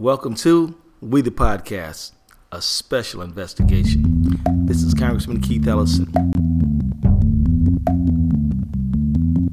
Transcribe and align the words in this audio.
Welcome 0.00 0.34
to 0.36 0.78
We 1.02 1.20
the 1.20 1.30
Podcast, 1.30 2.12
a 2.50 2.62
special 2.62 3.20
investigation. 3.20 4.40
This 4.64 4.82
is 4.82 4.94
Congressman 4.94 5.42
Keith 5.42 5.68
Ellison. 5.68 6.06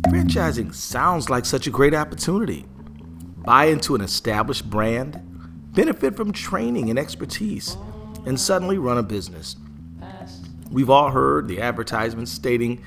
Franchising 0.07 0.73
sounds 0.73 1.29
like 1.29 1.43
such 1.43 1.67
a 1.67 1.69
great 1.69 1.93
opportunity. 1.93 2.65
Buy 3.39 3.65
into 3.65 3.93
an 3.93 3.99
established 3.99 4.69
brand, 4.69 5.19
benefit 5.73 6.15
from 6.15 6.31
training 6.31 6.89
and 6.89 6.97
expertise, 6.97 7.75
and 8.25 8.39
suddenly 8.39 8.77
run 8.77 8.97
a 8.97 9.03
business. 9.03 9.57
We've 10.71 10.89
all 10.89 11.11
heard 11.11 11.49
the 11.49 11.59
advertisements 11.59 12.31
stating, 12.31 12.81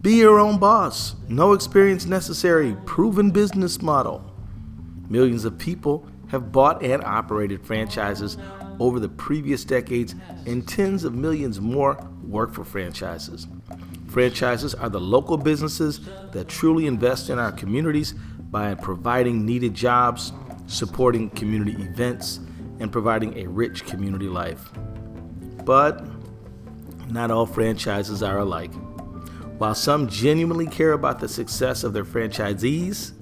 be 0.00 0.16
your 0.16 0.40
own 0.40 0.58
boss, 0.58 1.14
no 1.28 1.52
experience 1.52 2.06
necessary, 2.06 2.76
proven 2.86 3.30
business 3.30 3.80
model. 3.80 4.34
Millions 5.08 5.44
of 5.44 5.58
people 5.58 6.04
have 6.28 6.52
bought 6.52 6.82
and 6.82 7.02
operated 7.04 7.64
franchises 7.66 8.38
over 8.80 9.00
the 9.00 9.08
previous 9.08 9.64
decades, 9.64 10.14
and 10.46 10.66
tens 10.66 11.04
of 11.04 11.14
millions 11.14 11.60
more 11.60 11.98
work 12.22 12.52
for 12.52 12.64
franchises. 12.64 13.46
Franchises 14.06 14.74
are 14.74 14.88
the 14.88 15.00
local 15.00 15.36
businesses 15.36 16.00
that 16.32 16.48
truly 16.48 16.86
invest 16.86 17.28
in 17.28 17.38
our 17.38 17.52
communities 17.52 18.14
by 18.50 18.74
providing 18.74 19.44
needed 19.44 19.74
jobs, 19.74 20.32
supporting 20.66 21.28
community 21.30 21.72
events, 21.82 22.40
and 22.80 22.92
providing 22.92 23.36
a 23.36 23.46
rich 23.46 23.84
community 23.84 24.28
life. 24.28 24.70
But 25.64 26.06
not 27.10 27.30
all 27.30 27.46
franchises 27.46 28.22
are 28.22 28.38
alike. 28.38 28.72
While 29.58 29.74
some 29.74 30.08
genuinely 30.08 30.66
care 30.66 30.92
about 30.92 31.18
the 31.18 31.28
success 31.28 31.82
of 31.82 31.92
their 31.92 32.04
franchisees, 32.04 33.12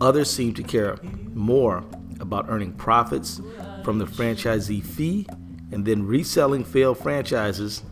others 0.00 0.30
seem 0.30 0.52
to 0.54 0.62
care 0.62 0.98
more 1.34 1.84
about 2.22 2.46
earning 2.48 2.72
profits 2.72 3.42
from 3.84 3.98
the 3.98 4.06
franchisee 4.06 4.82
fee 4.82 5.26
and 5.70 5.84
then 5.84 6.06
reselling 6.06 6.64
failed 6.64 6.98
franchises 6.98 7.82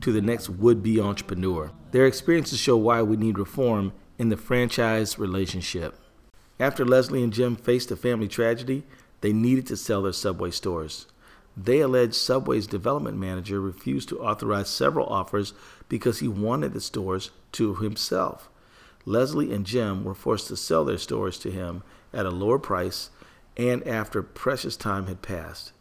to 0.00 0.12
the 0.12 0.22
next 0.22 0.48
would 0.48 0.82
be 0.82 1.00
entrepreneur. 1.00 1.70
Their 1.90 2.06
experiences 2.06 2.58
show 2.58 2.76
why 2.76 3.02
we 3.02 3.16
need 3.16 3.38
reform 3.38 3.92
in 4.18 4.28
the 4.28 4.36
franchise 4.36 5.18
relationship. 5.18 5.98
After 6.58 6.84
Leslie 6.84 7.22
and 7.22 7.32
Jim 7.32 7.56
faced 7.56 7.90
a 7.90 7.96
family 7.96 8.28
tragedy, 8.28 8.84
they 9.20 9.32
needed 9.32 9.66
to 9.66 9.76
sell 9.76 10.02
their 10.02 10.12
Subway 10.12 10.50
stores. 10.50 11.06
They 11.56 11.80
allege 11.80 12.14
Subway's 12.14 12.66
development 12.66 13.18
manager 13.18 13.60
refused 13.60 14.08
to 14.10 14.20
authorize 14.20 14.68
several 14.68 15.06
offers 15.06 15.52
because 15.88 16.20
he 16.20 16.28
wanted 16.28 16.72
the 16.72 16.80
stores 16.80 17.30
to 17.52 17.74
himself. 17.74 18.48
Leslie 19.04 19.52
and 19.52 19.66
Jim 19.66 20.04
were 20.04 20.14
forced 20.14 20.48
to 20.48 20.56
sell 20.56 20.84
their 20.84 20.98
stores 20.98 21.38
to 21.38 21.50
him 21.50 21.82
at 22.12 22.26
a 22.26 22.30
lower 22.30 22.58
price 22.58 23.10
and 23.56 23.86
after 23.86 24.22
precious 24.22 24.76
time 24.76 25.06
had 25.06 25.22
passed. 25.22 25.72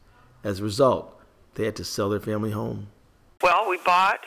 As 0.44 0.60
a 0.60 0.64
result, 0.64 1.20
they 1.56 1.66
had 1.66 1.76
to 1.78 1.84
sell 1.84 2.10
their 2.10 2.20
family 2.20 2.52
home. 2.52 2.88
Well, 3.42 3.70
we 3.70 3.78
bought 3.86 4.22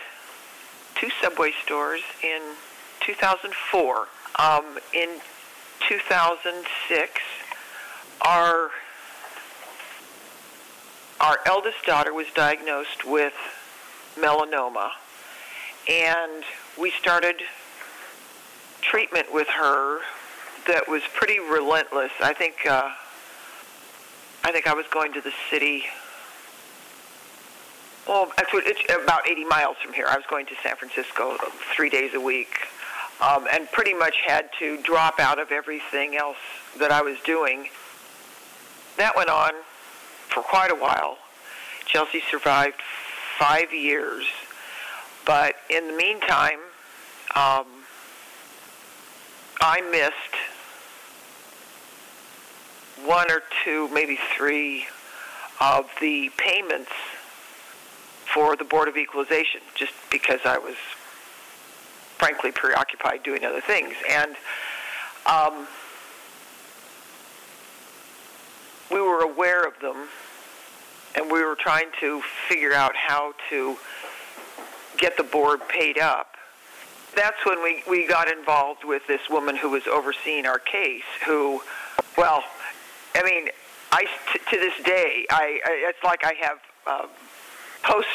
two 0.95 1.09
Subway 1.21 1.53
stores 1.65 2.03
in 2.23 2.41
2004. 3.01 4.07
Um, 4.39 4.79
in 4.95 5.19
2006, 5.89 7.21
our 8.23 8.71
our 11.21 11.39
eldest 11.47 11.85
daughter 11.87 12.13
was 12.13 12.27
diagnosed 12.35 13.05
with 13.07 13.35
melanoma, 14.17 14.91
and 15.89 16.43
we 16.79 16.91
started 16.91 17.37
treatment 18.81 19.33
with 19.33 19.47
her 19.49 20.01
that 20.67 20.89
was 20.89 21.03
pretty 21.15 21.39
relentless. 21.39 22.11
I 22.21 22.33
think 22.33 22.67
uh, 22.69 22.91
I 24.45 24.51
think 24.51 24.67
I 24.67 24.75
was 24.75 24.87
going 24.91 25.13
to 25.13 25.21
the 25.21 25.33
city. 25.51 25.85
Well, 28.09 28.33
actually, 28.39 28.63
it's 28.67 28.81
about 29.03 29.29
80 29.29 29.45
miles 29.45 29.77
from 29.83 29.93
here. 29.93 30.07
I 30.09 30.17
was 30.17 30.25
going 30.29 30.47
to 30.47 30.55
San 30.63 30.75
Francisco 30.75 31.37
three 31.75 31.89
days 31.89 32.15
a 32.15 32.21
week, 32.21 32.59
um, 33.21 33.47
and 33.53 33.71
pretty 33.71 33.95
much 33.95 34.17
had 34.27 34.51
to 34.59 34.83
drop 34.83 35.21
out 35.21 35.39
of 35.39 35.53
everything 35.53 36.17
else 36.17 36.39
that 36.81 36.91
I 36.91 37.03
was 37.03 37.19
doing. 37.21 37.69
That 38.97 39.15
went 39.17 39.31
on 39.31 39.53
for 40.29 40.43
quite 40.43 40.73
a 40.73 40.75
while. 40.75 41.19
Chelsea 41.87 42.23
survived 42.29 42.83
five 43.39 43.73
years, 43.73 44.27
but 45.25 45.55
in 45.71 45.87
the 45.87 45.97
meantime, 45.97 46.59
um, 47.37 47.67
I 49.61 49.81
missed 49.93 50.42
one 53.05 53.31
or 53.31 53.43
two, 53.65 53.89
maybe 53.89 54.19
three 54.37 54.87
of 55.61 55.89
the 56.01 56.31
payments 56.37 56.91
for 58.33 58.57
the 58.57 58.65
Board 58.65 58.89
of 58.89 58.97
Equalization 58.97 59.61
just 59.75 59.93
because 60.11 60.41
I 60.45 60.59
was 60.59 60.77
frankly 62.19 62.53
preoccupied 62.53 63.23
doing 63.23 63.45
other 63.45 63.61
things. 63.61 63.95
And 64.09 64.37
um, 65.27 65.67
we 68.91 69.01
were 69.01 69.23
aware 69.23 69.65
of 69.65 69.79
them 69.81 70.09
and 71.15 71.31
we 71.31 71.43
were 71.43 71.57
trying 71.57 71.89
to 72.01 72.23
figure 72.49 72.73
out 72.73 72.95
how 72.97 73.35
to 73.51 73.77
get 74.99 75.17
the 75.17 75.23
board 75.23 75.61
paid 75.69 75.99
up. 75.99 76.37
That's 77.15 77.45
when 77.45 77.63
we, 77.63 77.83
we 77.89 78.07
got 78.07 78.31
involved 78.31 78.85
with 78.85 79.07
this 79.07 79.21
woman 79.29 79.57
who 79.57 79.71
was 79.71 79.87
overseeing 79.87 80.47
our 80.47 80.59
case 80.59 81.03
who, 81.27 81.61
well, 82.17 82.43
I 83.15 83.23
mean, 83.23 83.49
I 83.91 84.05
t- 84.33 84.41
to 84.51 84.57
this 84.57 84.75
day, 84.85 85.27
I, 85.31 85.61
I 85.65 85.89
it's 85.89 86.03
like 86.03 86.25
I 86.25 86.33
have 86.41 86.59
um, 86.87 87.09
post 87.83 88.07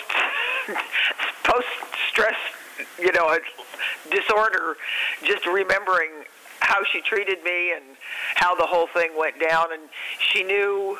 post 1.44 1.68
stress, 2.10 2.36
you 3.00 3.12
know, 3.12 3.38
disorder. 4.10 4.78
Just 5.24 5.46
remembering 5.46 6.10
how 6.60 6.84
she 6.84 7.02
treated 7.02 7.44
me 7.44 7.74
and 7.74 7.84
how 8.36 8.56
the 8.56 8.66
whole 8.66 8.88
thing 8.88 9.12
went 9.18 9.40
down, 9.40 9.72
and 9.72 9.84
she 10.32 10.44
knew 10.44 10.98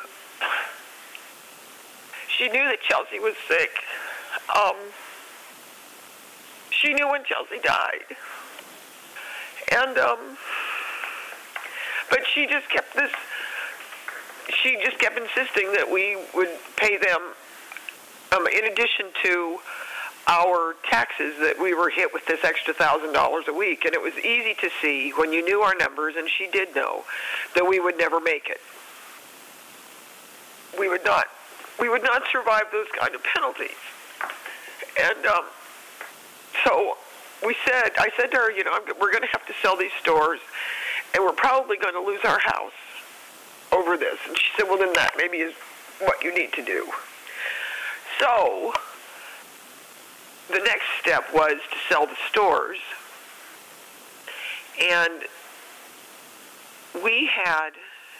she 2.36 2.48
knew 2.48 2.64
that 2.64 2.80
Chelsea 2.80 3.18
was 3.18 3.34
sick. 3.48 3.70
Um, 4.54 4.76
she 6.70 6.94
knew 6.94 7.10
when 7.10 7.24
Chelsea 7.24 7.58
died, 7.64 8.16
and 9.72 9.98
um, 9.98 10.18
but 12.10 12.20
she 12.32 12.46
just 12.46 12.68
kept 12.68 12.94
this 12.94 13.10
she 14.54 14.78
just 14.82 14.98
kept 14.98 15.18
insisting 15.18 15.72
that 15.72 15.90
we 15.90 16.16
would 16.34 16.50
pay 16.76 16.96
them, 16.96 17.20
um, 18.32 18.46
in 18.46 18.64
addition 18.64 19.06
to 19.22 19.58
our 20.26 20.74
taxes, 20.88 21.34
that 21.40 21.58
we 21.58 21.72
were 21.74 21.88
hit 21.88 22.12
with 22.12 22.26
this 22.26 22.44
extra 22.44 22.74
thousand 22.74 23.12
dollars 23.12 23.44
a 23.48 23.52
week. 23.52 23.84
And 23.84 23.94
it 23.94 24.02
was 24.02 24.14
easy 24.18 24.54
to 24.60 24.68
see 24.82 25.10
when 25.16 25.32
you 25.32 25.44
knew 25.44 25.60
our 25.60 25.74
numbers, 25.74 26.16
and 26.16 26.28
she 26.28 26.48
did 26.48 26.74
know, 26.74 27.04
that 27.54 27.66
we 27.66 27.80
would 27.80 27.96
never 27.96 28.20
make 28.20 28.48
it. 28.48 28.60
We 30.78 30.88
would 30.88 31.04
not. 31.04 31.26
We 31.80 31.88
would 31.88 32.02
not 32.02 32.24
survive 32.30 32.64
those 32.72 32.88
kind 32.98 33.14
of 33.14 33.22
penalties. 33.22 33.78
And 35.00 35.26
um, 35.26 35.44
so 36.64 36.96
we 37.46 37.54
said, 37.64 37.92
I 37.98 38.10
said 38.16 38.30
to 38.32 38.36
her, 38.36 38.50
you 38.50 38.64
know, 38.64 38.78
we're 39.00 39.12
going 39.12 39.22
to 39.22 39.28
have 39.32 39.46
to 39.46 39.54
sell 39.62 39.76
these 39.76 39.92
stores, 40.00 40.40
and 41.14 41.24
we're 41.24 41.32
probably 41.32 41.76
going 41.78 41.94
to 41.94 42.02
lose 42.02 42.20
our 42.24 42.38
house 42.40 42.72
over 43.78 43.96
this. 43.96 44.18
And 44.26 44.36
she 44.36 44.46
said, 44.56 44.64
well, 44.68 44.78
then 44.78 44.92
that 44.94 45.14
maybe 45.16 45.38
is 45.38 45.54
what 46.00 46.22
you 46.22 46.34
need 46.34 46.52
to 46.54 46.64
do. 46.64 46.86
So 48.18 48.72
the 50.48 50.58
next 50.58 50.84
step 51.00 51.24
was 51.32 51.54
to 51.54 51.76
sell 51.88 52.06
the 52.06 52.16
stores. 52.28 52.78
And 54.80 55.24
we 57.02 57.28
had 57.32 57.70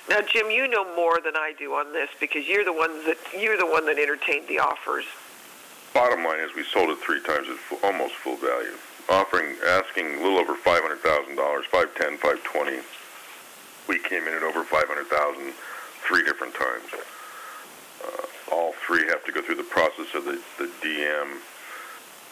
now 0.09 0.21
Jim, 0.21 0.51
you 0.51 0.69
know 0.69 0.97
more 0.97 1.21
than 1.21 1.37
I 1.37 1.53
do 1.59 1.75
on 1.75 1.93
this 1.93 2.09
because 2.19 2.47
you're 2.49 2.65
the 2.65 2.73
one 2.73 3.05
that 3.07 3.19
you're 3.39 3.57
the 3.57 3.67
one 3.67 3.87
that 3.87 3.99
entertained 3.99 4.49
the 4.49 4.59
offers. 4.59 5.05
Bottom 5.95 6.25
line 6.25 6.41
is 6.41 6.55
we 6.55 6.65
sold 6.65 6.91
it 6.91 6.99
three 6.99 7.23
times 7.23 7.49
at 7.49 7.57
full, 7.57 7.79
almost 7.83 8.15
full 8.15 8.37
value, 8.37 8.75
offering 9.09 9.57
asking 9.67 10.15
a 10.15 10.23
little 10.23 10.39
over 10.39 10.55
five 10.55 10.83
hundred 10.83 11.01
thousand 11.01 11.37
dollars, 11.37 11.65
five 11.67 11.95
ten, 11.95 12.19
five 12.19 12.43
twenty 12.43 12.79
we 13.89 13.99
came 13.99 14.29
in 14.29 14.35
at 14.35 14.43
over 14.43 14.63
500,000 14.63 15.53
three 16.07 16.23
different 16.23 16.55
times. 16.55 16.89
Uh, 18.05 18.55
all 18.55 18.73
three 18.87 19.07
have 19.09 19.25
to 19.25 19.33
go 19.33 19.43
through 19.43 19.57
the 19.57 19.63
process 19.65 20.07
of 20.15 20.25
the, 20.25 20.41
the 20.59 20.71
DM, 20.83 21.39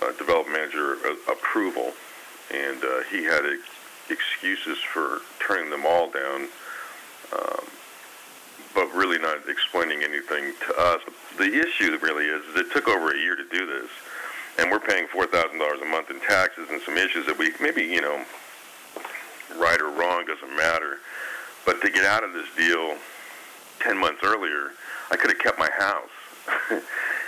uh, 0.03 0.13
development 0.19 0.53
manager 0.53 0.97
uh, 1.05 1.33
approval, 1.33 1.93
and 2.53 2.83
uh, 2.85 3.03
he 3.11 3.25
had 3.25 3.45
ex- 3.45 4.11
excuses 4.11 4.79
for 4.93 5.21
turning 5.47 5.71
them 5.71 5.85
all 5.85 6.11
down, 6.11 6.49
um, 7.33 7.65
but 8.75 8.93
really 8.95 9.19
not 9.19 9.39
explaining 9.49 10.03
anything 10.03 10.53
to 10.67 10.79
us. 10.79 11.01
The 11.39 11.53
issue 11.53 11.99
really 12.03 12.27
is, 12.27 12.45
is 12.47 12.57
it 12.57 12.73
took 12.73 12.89
over 12.89 13.13
a 13.13 13.19
year 13.19 13.37
to 13.37 13.45
do 13.45 13.67
this, 13.67 13.91
and 14.59 14.71
we're 14.71 14.81
paying 14.81 15.07
$4,000 15.09 15.83
a 15.83 15.85
month 15.87 16.11
in 16.11 16.21
taxes 16.21 16.69
and 16.71 16.81
some 16.83 16.97
issues 16.97 17.27
that 17.27 17.39
we 17.39 17.53
maybe, 17.61 17.83
you 17.83 18.01
know, 18.01 18.25
right 19.59 19.81
or 19.81 19.91
wrong 19.91 20.25
doesn't 20.27 20.57
matter 20.57 20.99
but 21.67 21.83
to 21.83 21.91
get 21.91 22.05
out 22.05 22.25
of 22.25 22.33
this 22.33 22.47
deal 22.57 22.97
10 23.81 23.97
10 23.97 23.99
months 23.99 24.21
earlier, 24.23 24.73
I 25.11 25.17
could 25.17 25.31
have 25.31 25.39
kept 25.39 25.59
my 25.59 25.71
house. 25.71 26.11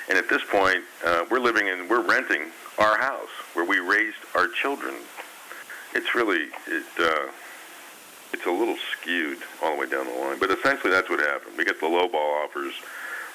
and 0.08 0.18
at 0.18 0.28
this 0.28 0.42
point, 0.50 0.82
uh, 1.04 1.24
we're 1.30 1.40
living 1.40 1.66
in, 1.66 1.88
we're 1.88 2.06
renting 2.06 2.50
our 2.78 2.96
house 2.98 3.28
where 3.54 3.64
we 3.64 3.78
raised 3.78 4.16
our 4.34 4.48
children. 4.48 4.94
It's 5.94 6.14
really, 6.14 6.48
it, 6.66 6.86
uh, 6.98 7.30
it's 8.32 8.46
a 8.46 8.50
little 8.50 8.76
skewed 8.92 9.38
all 9.62 9.74
the 9.74 9.80
way 9.80 9.88
down 9.88 10.06
the 10.06 10.12
line. 10.12 10.38
But 10.38 10.50
essentially, 10.50 10.92
that's 10.92 11.10
what 11.10 11.20
happened. 11.20 11.56
We 11.56 11.64
get 11.64 11.80
the 11.80 11.88
low 11.88 12.08
ball 12.08 12.42
offers. 12.44 12.74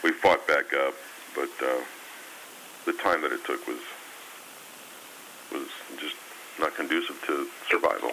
We 0.03 0.11
fought 0.11 0.47
back 0.47 0.73
up, 0.73 0.93
but 1.35 1.49
uh, 1.61 1.81
the 2.85 2.93
time 2.93 3.21
that 3.21 3.31
it 3.31 3.43
took 3.45 3.65
was 3.67 3.79
was 5.51 5.67
just 5.99 6.15
not 6.59 6.75
conducive 6.75 7.21
to 7.27 7.47
survival. 7.69 8.11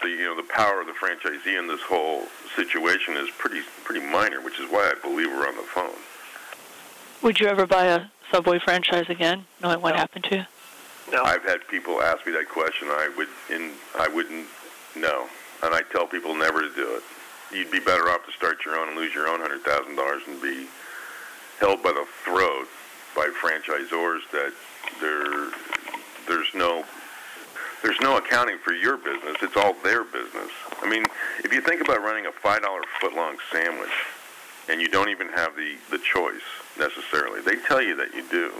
The 0.00 0.08
you 0.08 0.24
know 0.24 0.36
the 0.36 0.42
power 0.48 0.80
of 0.80 0.86
the 0.86 0.92
franchisee 0.92 1.58
in 1.58 1.66
this 1.66 1.80
whole 1.82 2.24
situation 2.54 3.16
is 3.16 3.28
pretty 3.38 3.60
pretty 3.84 4.04
minor, 4.06 4.40
which 4.40 4.58
is 4.60 4.70
why 4.70 4.92
I 4.94 5.00
believe 5.06 5.28
we're 5.28 5.46
on 5.48 5.56
the 5.56 5.62
phone. 5.62 5.96
Would 7.22 7.40
you 7.40 7.46
ever 7.48 7.66
buy 7.66 7.86
a 7.86 8.02
Subway 8.30 8.58
franchise 8.60 9.06
again, 9.08 9.44
knowing 9.62 9.80
what 9.80 9.94
No. 9.94 10.00
happened 10.00 10.24
to 10.24 10.36
you? 10.36 10.44
No. 11.10 11.24
I've 11.24 11.42
had 11.44 11.66
people 11.68 12.00
ask 12.02 12.24
me 12.26 12.32
that 12.32 12.48
question. 12.48 12.88
I 12.88 13.08
would 13.16 13.28
in 13.50 13.72
I 13.98 14.06
wouldn't 14.08 14.46
know, 14.94 15.26
and 15.62 15.74
I 15.74 15.82
tell 15.90 16.06
people 16.06 16.34
never 16.34 16.60
to 16.62 16.72
do 16.74 16.96
it. 16.96 17.02
You'd 17.50 17.70
be 17.70 17.80
better 17.80 18.08
off 18.10 18.24
to 18.26 18.32
start 18.32 18.64
your 18.64 18.78
own 18.78 18.88
and 18.88 18.96
lose 18.96 19.14
your 19.14 19.26
own 19.28 19.40
hundred 19.40 19.62
thousand 19.62 19.96
dollars 19.96 20.22
and 20.28 20.40
be 20.40 20.66
held 21.58 21.82
by 21.82 21.90
the 21.92 22.06
throat 22.24 22.68
by 23.16 23.26
franchisors 23.42 24.20
that 24.30 24.52
there 25.00 25.50
there's 26.28 26.54
no 26.54 26.84
there's 27.82 28.00
no 28.00 28.16
accounting 28.16 28.58
for 28.58 28.72
your 28.72 28.96
business. 28.96 29.36
It's 29.42 29.56
all 29.56 29.74
their 29.84 30.04
business. 30.04 30.50
I 30.82 30.88
mean, 30.88 31.04
if 31.44 31.52
you 31.52 31.60
think 31.60 31.80
about 31.80 32.02
running 32.02 32.26
a 32.26 32.32
five 32.32 32.62
dollar 32.62 32.82
foot 33.00 33.14
long 33.14 33.36
sandwich 33.52 33.92
and 34.68 34.80
you 34.80 34.88
don't 34.88 35.08
even 35.08 35.28
have 35.28 35.56
the, 35.56 35.76
the 35.90 35.98
choice 35.98 36.42
necessarily. 36.78 37.40
They 37.40 37.56
tell 37.56 37.82
you 37.82 37.96
that 37.96 38.14
you 38.14 38.24
do, 38.30 38.52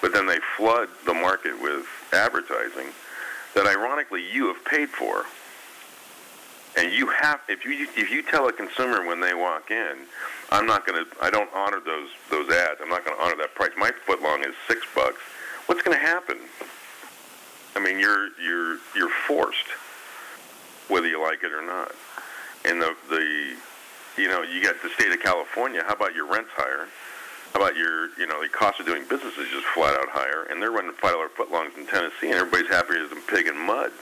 but 0.00 0.12
then 0.12 0.26
they 0.26 0.38
flood 0.56 0.88
the 1.04 1.14
market 1.14 1.60
with 1.60 1.86
advertising 2.12 2.92
that 3.54 3.66
ironically 3.66 4.22
you 4.30 4.48
have 4.48 4.64
paid 4.64 4.90
for. 4.90 5.24
And 6.76 6.92
you 6.92 7.06
have 7.08 7.40
if 7.48 7.64
you 7.64 7.88
if 7.96 8.10
you 8.10 8.22
tell 8.22 8.48
a 8.48 8.52
consumer 8.52 9.06
when 9.06 9.18
they 9.18 9.32
walk 9.32 9.70
in, 9.70 9.96
I'm 10.50 10.66
not 10.66 10.86
going 10.86 11.02
to 11.02 11.10
I 11.22 11.30
don't 11.30 11.48
honor 11.54 11.80
those 11.80 12.10
those 12.30 12.50
ads. 12.50 12.80
I'm 12.82 12.90
not 12.90 13.02
going 13.02 13.16
to 13.16 13.22
honor 13.24 13.36
that 13.36 13.54
price. 13.54 13.70
My 13.78 13.92
foot 14.04 14.20
long 14.20 14.44
is 14.44 14.54
6 14.68 14.82
bucks. 14.94 15.16
What's 15.64 15.80
going 15.80 15.96
to 15.96 16.04
happen? 16.04 16.36
I 17.76 17.80
mean, 17.80 18.00
you're 18.00 18.30
you're 18.42 18.78
you're 18.96 19.12
forced 19.28 19.68
whether 20.88 21.08
you 21.08 21.22
like 21.22 21.42
it 21.42 21.52
or 21.52 21.62
not. 21.62 21.92
And 22.64 22.80
the 22.80 22.96
the 23.10 23.56
you 24.16 24.28
know, 24.28 24.42
you 24.42 24.62
got 24.62 24.76
the 24.82 24.88
state 24.90 25.12
of 25.12 25.20
California. 25.20 25.82
How 25.86 25.92
about 25.92 26.14
your 26.14 26.26
rents 26.26 26.50
higher? 26.54 26.88
How 27.52 27.60
about 27.60 27.76
your, 27.76 28.08
you 28.18 28.26
know, 28.26 28.42
the 28.42 28.48
cost 28.48 28.80
of 28.80 28.86
doing 28.86 29.02
business 29.08 29.36
is 29.38 29.48
just 29.50 29.64
flat 29.74 29.94
out 29.94 30.08
higher, 30.08 30.46
and 30.50 30.60
they're 30.60 30.70
running 30.70 30.92
five 30.92 31.12
dollar 31.12 31.28
footlongs 31.28 31.76
in 31.76 31.86
Tennessee, 31.86 32.30
and 32.30 32.34
everybody's 32.34 32.68
happy 32.68 32.94
as 32.98 33.12
a 33.12 33.16
pig 33.30 33.46
in 33.46 33.56
mud. 33.56 33.92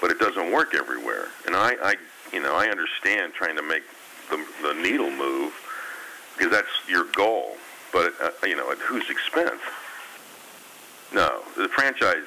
But 0.00 0.12
it 0.12 0.20
doesn't 0.20 0.52
work 0.52 0.74
everywhere, 0.74 1.26
and 1.46 1.56
I, 1.56 1.74
I, 1.82 1.96
you 2.32 2.40
know, 2.40 2.54
I 2.54 2.68
understand 2.68 3.34
trying 3.34 3.56
to 3.56 3.62
make 3.62 3.82
the 4.30 4.44
the 4.62 4.74
needle 4.74 5.10
move 5.10 5.52
because 6.36 6.52
that's 6.52 6.68
your 6.88 7.04
goal. 7.16 7.56
But 7.92 8.14
uh, 8.22 8.30
you 8.46 8.54
know, 8.54 8.70
at 8.70 8.78
whose 8.78 9.10
expense? 9.10 9.60
No, 11.12 11.42
the 11.56 11.68
franchise, 11.68 12.26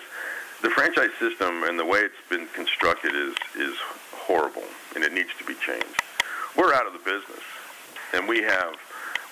the 0.62 0.70
franchise 0.70 1.12
system 1.20 1.64
and 1.64 1.78
the 1.80 1.86
way 1.86 2.00
it's 2.00 2.16
been 2.30 2.48
constructed 2.54 3.16
is 3.16 3.36
is 3.56 3.76
horrible, 4.12 4.64
and 4.96 5.04
it 5.04 5.14
needs 5.14 5.32
to 5.38 5.44
be 5.44 5.56
changed 5.56 6.02
we're 6.58 6.74
out 6.74 6.86
of 6.86 6.94
the 6.94 7.00
business, 7.00 7.44
and 8.14 8.28
we 8.28 8.42
have 8.42 8.76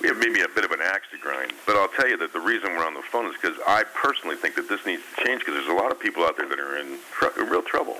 we 0.02 0.08
have 0.08 0.18
maybe 0.18 0.40
a 0.42 0.48
bit 0.48 0.64
of 0.64 0.72
an 0.72 0.80
axe 0.82 1.08
to 1.12 1.18
grind. 1.18 1.52
But 1.66 1.76
I'll 1.76 1.90
tell 1.90 2.08
you 2.08 2.16
that 2.18 2.32
the 2.32 2.40
reason 2.40 2.72
we're 2.72 2.86
on 2.86 2.94
the 2.94 3.02
phone 3.02 3.26
is 3.26 3.34
because 3.34 3.58
I 3.68 3.84
personally 3.84 4.38
think 4.38 4.56
that 4.56 4.70
this 4.70 4.86
needs 4.86 5.04
to 5.16 5.26
change 5.26 5.42
because 5.42 5.56
there's 5.56 5.68
a 5.68 5.74
lot 5.74 5.92
of 5.92 6.00
people 6.00 6.24
out 6.24 6.38
there 6.38 6.48
that 6.48 6.60
are 6.60 6.78
in 6.78 7.00
tr- 7.12 7.44
real 7.44 7.62
trouble. 7.62 7.98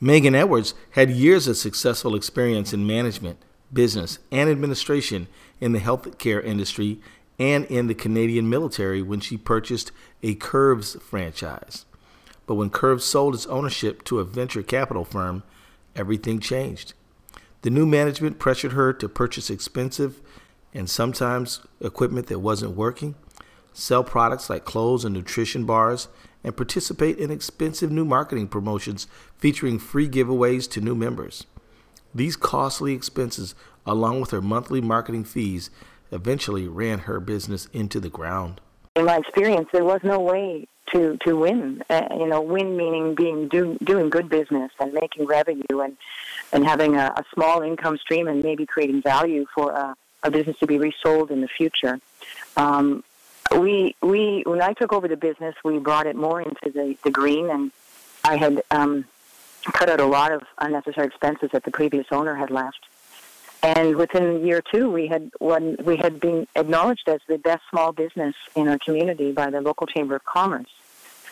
Megan 0.00 0.34
Edwards 0.34 0.74
had 0.92 1.10
years 1.10 1.48
of 1.48 1.56
successful 1.56 2.14
experience 2.14 2.72
in 2.72 2.86
management, 2.86 3.38
business, 3.72 4.20
and 4.32 4.48
administration 4.48 5.26
in 5.60 5.72
the 5.72 5.80
healthcare 5.80 6.42
industry 6.42 7.00
and 7.38 7.64
in 7.66 7.86
the 7.86 7.94
Canadian 7.94 8.48
military 8.48 9.00
when 9.02 9.20
she 9.20 9.36
purchased 9.36 9.92
a 10.22 10.34
Curves 10.34 10.96
franchise. 11.00 11.84
But 12.46 12.54
when 12.54 12.70
Curves 12.70 13.04
sold 13.04 13.34
its 13.34 13.46
ownership 13.46 14.02
to 14.04 14.18
a 14.18 14.24
venture 14.24 14.62
capital 14.62 15.04
firm, 15.04 15.42
everything 15.94 16.40
changed. 16.40 16.94
The 17.62 17.70
new 17.70 17.86
management 17.86 18.38
pressured 18.38 18.72
her 18.72 18.92
to 18.94 19.08
purchase 19.08 19.50
expensive 19.50 20.20
and 20.72 20.88
sometimes 20.88 21.60
equipment 21.80 22.26
that 22.28 22.38
wasn't 22.38 22.76
working, 22.76 23.14
sell 23.72 24.04
products 24.04 24.48
like 24.48 24.64
clothes 24.64 25.04
and 25.04 25.14
nutrition 25.14 25.64
bars, 25.64 26.08
and 26.44 26.56
participate 26.56 27.18
in 27.18 27.30
expensive 27.30 27.90
new 27.90 28.04
marketing 28.04 28.48
promotions 28.48 29.06
featuring 29.36 29.78
free 29.78 30.08
giveaways 30.08 30.70
to 30.70 30.80
new 30.80 30.94
members. 30.94 31.46
These 32.14 32.36
costly 32.36 32.94
expenses, 32.94 33.54
along 33.84 34.20
with 34.20 34.30
her 34.30 34.40
monthly 34.40 34.80
marketing 34.80 35.24
fees, 35.24 35.70
eventually 36.10 36.66
ran 36.66 37.00
her 37.00 37.20
business 37.20 37.66
into 37.72 38.00
the 38.00 38.08
ground. 38.08 38.60
In 38.96 39.04
my 39.04 39.18
experience, 39.18 39.68
there 39.72 39.84
was 39.84 40.00
no 40.02 40.18
way 40.20 40.66
to 40.92 41.16
to 41.24 41.36
win. 41.36 41.82
Uh, 41.88 42.08
you 42.12 42.26
know, 42.26 42.40
win 42.40 42.76
meaning 42.76 43.14
being 43.14 43.48
do, 43.48 43.76
doing 43.82 44.10
good 44.10 44.28
business 44.28 44.72
and 44.80 44.92
making 44.92 45.26
revenue 45.26 45.80
and 45.80 45.96
and 46.52 46.64
having 46.64 46.96
a, 46.96 47.12
a 47.16 47.24
small 47.34 47.62
income 47.62 47.98
stream 47.98 48.28
and 48.28 48.42
maybe 48.42 48.66
creating 48.66 49.02
value 49.02 49.46
for 49.54 49.72
a, 49.72 49.94
a 50.22 50.30
business 50.30 50.58
to 50.58 50.66
be 50.66 50.78
resold 50.78 51.30
in 51.30 51.40
the 51.40 51.48
future. 51.48 52.00
Um, 52.56 53.04
we 53.56 53.94
we 54.02 54.42
when 54.46 54.62
I 54.62 54.72
took 54.72 54.92
over 54.92 55.08
the 55.08 55.16
business, 55.16 55.54
we 55.64 55.78
brought 55.78 56.06
it 56.06 56.16
more 56.16 56.40
into 56.40 56.70
the, 56.70 56.96
the 57.04 57.10
green, 57.10 57.50
and 57.50 57.70
I 58.24 58.36
had 58.36 58.62
um, 58.70 59.04
cut 59.72 59.88
out 59.88 60.00
a 60.00 60.06
lot 60.06 60.32
of 60.32 60.42
unnecessary 60.58 61.06
expenses 61.06 61.50
that 61.52 61.64
the 61.64 61.70
previous 61.70 62.06
owner 62.10 62.34
had 62.34 62.50
left. 62.50 62.86
And 63.62 63.96
within 63.96 64.36
a 64.36 64.38
year 64.38 64.58
or 64.58 64.62
two, 64.62 64.88
we 64.88 65.08
had 65.08 65.32
we 65.40 65.96
had 65.96 66.20
been 66.20 66.46
acknowledged 66.54 67.08
as 67.08 67.20
the 67.26 67.38
best 67.38 67.62
small 67.70 67.92
business 67.92 68.36
in 68.54 68.68
our 68.68 68.78
community 68.78 69.32
by 69.32 69.50
the 69.50 69.60
local 69.60 69.86
chamber 69.86 70.14
of 70.14 70.24
commerce. 70.24 70.70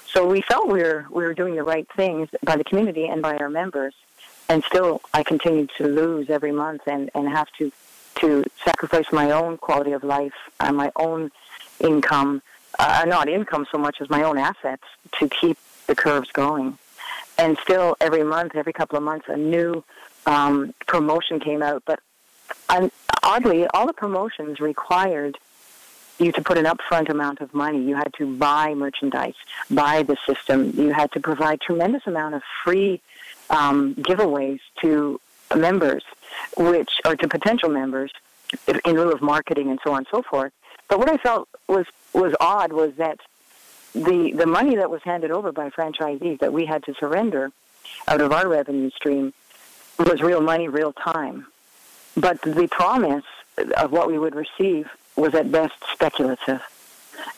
So 0.06 0.26
we 0.26 0.40
felt 0.40 0.68
we 0.68 0.82
were 0.82 1.06
we 1.10 1.24
were 1.24 1.34
doing 1.34 1.54
the 1.54 1.62
right 1.62 1.86
things 1.94 2.28
by 2.42 2.56
the 2.56 2.64
community 2.64 3.06
and 3.06 3.22
by 3.22 3.36
our 3.36 3.48
members. 3.48 3.94
And 4.48 4.64
still, 4.64 5.02
I 5.12 5.22
continued 5.22 5.70
to 5.78 5.86
lose 5.86 6.30
every 6.30 6.52
month 6.52 6.82
and, 6.86 7.10
and 7.14 7.28
have 7.28 7.48
to 7.58 7.70
to 8.16 8.44
sacrifice 8.64 9.12
my 9.12 9.30
own 9.30 9.58
quality 9.58 9.92
of 9.92 10.02
life 10.02 10.34
and 10.58 10.76
my 10.76 10.90
own 10.96 11.30
income, 11.80 12.42
uh, 12.78 13.04
not 13.06 13.28
income 13.28 13.66
so 13.70 13.78
much 13.78 14.00
as 14.00 14.08
my 14.08 14.22
own 14.22 14.38
assets 14.38 14.84
to 15.18 15.28
keep 15.28 15.58
the 15.86 15.94
curves 15.94 16.30
going. 16.32 16.78
And 17.38 17.58
still, 17.58 17.96
every 18.00 18.24
month, 18.24 18.56
every 18.56 18.72
couple 18.72 18.96
of 18.96 19.04
months, 19.04 19.26
a 19.28 19.36
new 19.36 19.84
um, 20.24 20.74
promotion 20.86 21.38
came 21.40 21.62
out. 21.62 21.82
But 21.84 22.00
um, 22.68 22.90
oddly, 23.22 23.66
all 23.68 23.86
the 23.86 23.92
promotions 23.92 24.60
required 24.60 25.38
you 26.18 26.32
to 26.32 26.42
put 26.42 26.56
an 26.58 26.64
upfront 26.64 27.08
amount 27.10 27.40
of 27.40 27.52
money. 27.52 27.82
You 27.82 27.94
had 27.94 28.12
to 28.14 28.36
buy 28.36 28.74
merchandise, 28.74 29.34
buy 29.70 30.02
the 30.02 30.16
system. 30.26 30.72
You 30.74 30.92
had 30.92 31.12
to 31.12 31.20
provide 31.20 31.60
tremendous 31.60 32.06
amount 32.06 32.34
of 32.34 32.42
free 32.64 33.00
um, 33.50 33.94
giveaways 33.96 34.60
to 34.80 35.20
members, 35.54 36.04
which 36.56 37.00
or 37.04 37.16
to 37.16 37.28
potential 37.28 37.68
members, 37.68 38.12
in 38.66 38.96
lieu 38.96 39.12
of 39.12 39.22
marketing 39.22 39.70
and 39.70 39.78
so 39.84 39.92
on 39.92 39.98
and 39.98 40.06
so 40.10 40.22
forth. 40.22 40.52
But 40.88 40.98
what 40.98 41.10
I 41.10 41.16
felt 41.16 41.48
was 41.68 41.86
was 42.12 42.34
odd 42.40 42.72
was 42.72 42.94
that 42.96 43.20
the 43.92 44.32
the 44.32 44.46
money 44.46 44.76
that 44.76 44.90
was 44.90 45.02
handed 45.02 45.30
over 45.30 45.52
by 45.52 45.70
franchisees 45.70 46.38
that 46.40 46.52
we 46.52 46.64
had 46.64 46.82
to 46.84 46.94
surrender 46.94 47.50
out 48.08 48.20
of 48.20 48.32
our 48.32 48.48
revenue 48.48 48.90
stream 48.90 49.32
was 49.98 50.20
real 50.20 50.40
money, 50.40 50.68
real 50.68 50.92
time. 50.92 51.46
But 52.16 52.40
the 52.42 52.68
promise 52.70 53.24
of 53.76 53.92
what 53.92 54.08
we 54.08 54.18
would 54.18 54.34
receive 54.34 54.88
was 55.16 55.34
at 55.34 55.50
best 55.50 55.74
speculative. 55.92 56.62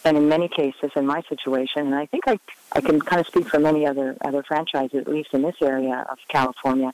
And 0.05 0.17
in 0.17 0.29
many 0.29 0.49
cases, 0.49 0.91
in 0.97 1.07
my 1.07 1.23
situation, 1.23 1.87
and 1.87 1.95
I 1.95 2.07
think 2.07 2.27
I, 2.27 2.39
I 2.73 2.81
can 2.81 3.01
kind 3.01 3.21
of 3.21 3.27
speak 3.27 3.49
for 3.49 3.59
many 3.59 3.87
other, 3.87 4.17
other 4.21 4.43
franchises, 4.43 5.01
at 5.01 5.09
least 5.09 5.33
in 5.33 5.43
this 5.43 5.57
area 5.63 6.07
of 6.11 6.19
California, 6.29 6.93